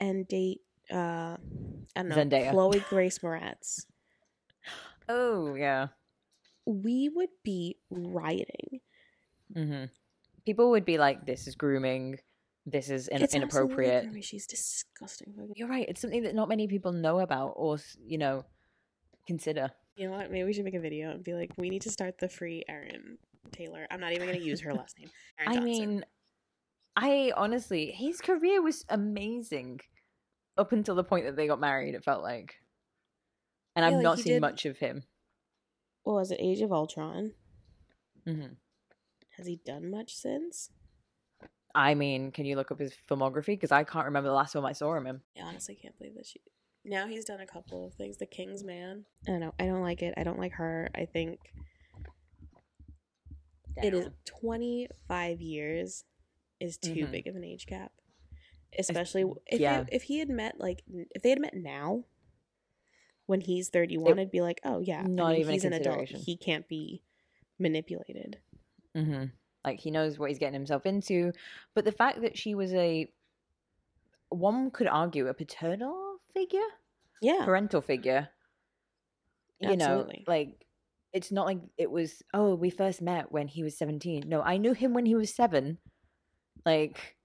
[0.00, 0.60] and date
[0.90, 2.50] uh I don't know Zendaya.
[2.52, 3.84] Chloe Grace Moretz,
[5.08, 5.88] Oh yeah.
[6.66, 8.80] we would be rioting.
[9.54, 9.84] hmm
[10.46, 12.18] People would be like, "This is grooming.
[12.64, 14.22] This is in- inappropriate." grooming.
[14.22, 15.34] She's disgusting.
[15.54, 15.86] You're right.
[15.86, 17.76] It's something that not many people know about or
[18.06, 18.44] you know
[19.26, 19.70] consider.
[19.98, 20.30] You know what?
[20.30, 22.62] Maybe we should make a video and be like, we need to start the free
[22.68, 23.18] Aaron
[23.50, 23.84] Taylor.
[23.90, 25.10] I'm not even going to use her last name.
[25.46, 26.04] I mean,
[26.94, 29.80] I honestly, his career was amazing
[30.56, 31.96] up until the point that they got married.
[31.96, 32.54] It felt like,
[33.74, 35.02] and Yeah, I've like, not seen did- much of him.
[36.04, 36.38] what was it?
[36.40, 37.32] Age of Ultron.
[38.24, 38.46] hmm
[39.36, 40.70] Has he done much since?
[41.74, 43.46] I mean, can you look up his filmography?
[43.46, 45.08] Because I can't remember the last time I saw him.
[45.08, 45.20] in.
[45.36, 46.40] I honestly can't believe that she.
[46.88, 48.16] Now he's done a couple of things.
[48.16, 49.04] The King's Man.
[49.26, 49.54] I don't know.
[49.60, 50.14] I don't like it.
[50.16, 50.88] I don't like her.
[50.94, 51.38] I think
[53.76, 56.04] it is 25 years
[56.58, 57.10] is too Mhm.
[57.12, 57.92] big of an age gap.
[58.78, 59.84] Especially if yeah.
[59.84, 62.04] he, if he had met like if they had met now
[63.26, 66.08] when he's 31 I'd be like, "Oh yeah, I Not mean, even he's an adult.
[66.08, 67.02] He can't be
[67.58, 68.40] manipulated."
[68.94, 69.26] hmm
[69.64, 71.32] Like he knows what he's getting himself into.
[71.74, 73.10] But the fact that she was a,
[74.30, 76.07] one could argue, a paternal
[76.38, 76.68] figure,
[77.20, 77.44] Yeah.
[77.44, 78.28] parental figure.
[79.60, 80.24] You Absolutely.
[80.26, 80.66] know, like
[81.12, 82.22] it's not like it was.
[82.32, 84.24] Oh, we first met when he was seventeen.
[84.26, 85.78] No, I knew him when he was seven.
[86.64, 87.16] Like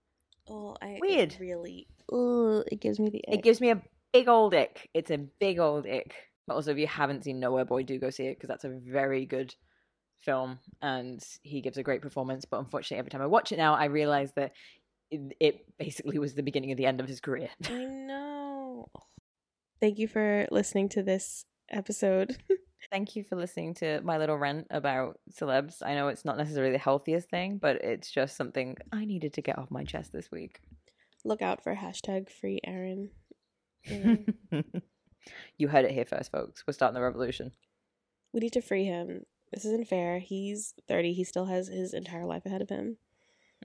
[0.50, 1.38] Oh, I Weird.
[1.40, 4.90] really ugh, it gives me the it gives me a big old ick.
[4.94, 6.14] It's a big old ick.
[6.48, 8.70] But also, if you haven't seen Nowhere Boy, do go see it because that's a
[8.70, 9.56] very good
[10.20, 12.46] film and he gives a great performance.
[12.46, 14.52] But unfortunately, every time I watch it now, I realize that
[15.12, 17.50] it, it basically was the beginning of the end of his career.
[17.70, 18.23] I know.
[19.84, 22.38] Thank you for listening to this episode.
[22.90, 25.84] Thank you for listening to my little rant about celebs.
[25.86, 29.42] I know it's not necessarily the healthiest thing, but it's just something I needed to
[29.42, 30.62] get off my chest this week.
[31.26, 33.10] Look out for hashtag free Aaron.
[35.58, 36.64] You heard it here first, folks.
[36.66, 37.52] We're starting the revolution.
[38.32, 39.26] we need to free him.
[39.52, 40.20] This isn't fair.
[40.20, 41.12] He's 30.
[41.12, 42.96] He still has his entire life ahead of him.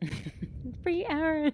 [0.82, 1.52] Free Aaron.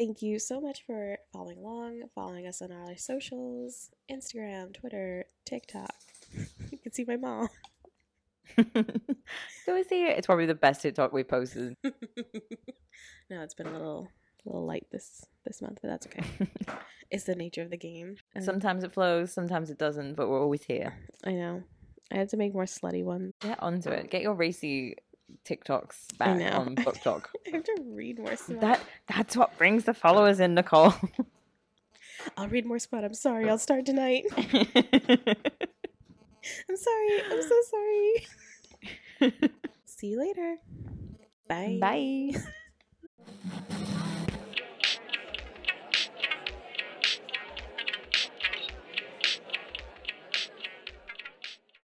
[0.00, 5.94] Thank you so much for following along, following us on our socials Instagram, Twitter, TikTok.
[6.72, 7.50] you can see my mom.
[8.56, 10.16] Go see it.
[10.16, 11.76] It's probably the best TikTok we posted.
[11.84, 14.08] no, it's been a little
[14.46, 16.24] a little light this this month, but that's okay.
[17.10, 18.16] It's the nature of the game.
[18.34, 20.94] Um, sometimes it flows, sometimes it doesn't, but we're always here.
[21.24, 21.62] I know.
[22.10, 23.34] I had to make more slutty ones.
[23.40, 24.10] Get onto it.
[24.10, 24.94] Get your racy
[25.44, 27.30] TikToks back on Talk.
[27.46, 28.60] I have to read more smut.
[28.60, 30.94] that that's what brings the followers in, Nicole.
[32.36, 33.04] I'll read more smut.
[33.04, 33.46] I'm sorry.
[33.46, 33.50] Oh.
[33.50, 34.24] I'll start tonight.
[34.34, 34.46] I'm
[36.76, 37.22] sorry.
[37.30, 38.26] I'm so sorry.
[39.86, 40.56] See you later.
[41.48, 41.78] Bye.
[41.80, 42.32] Bye.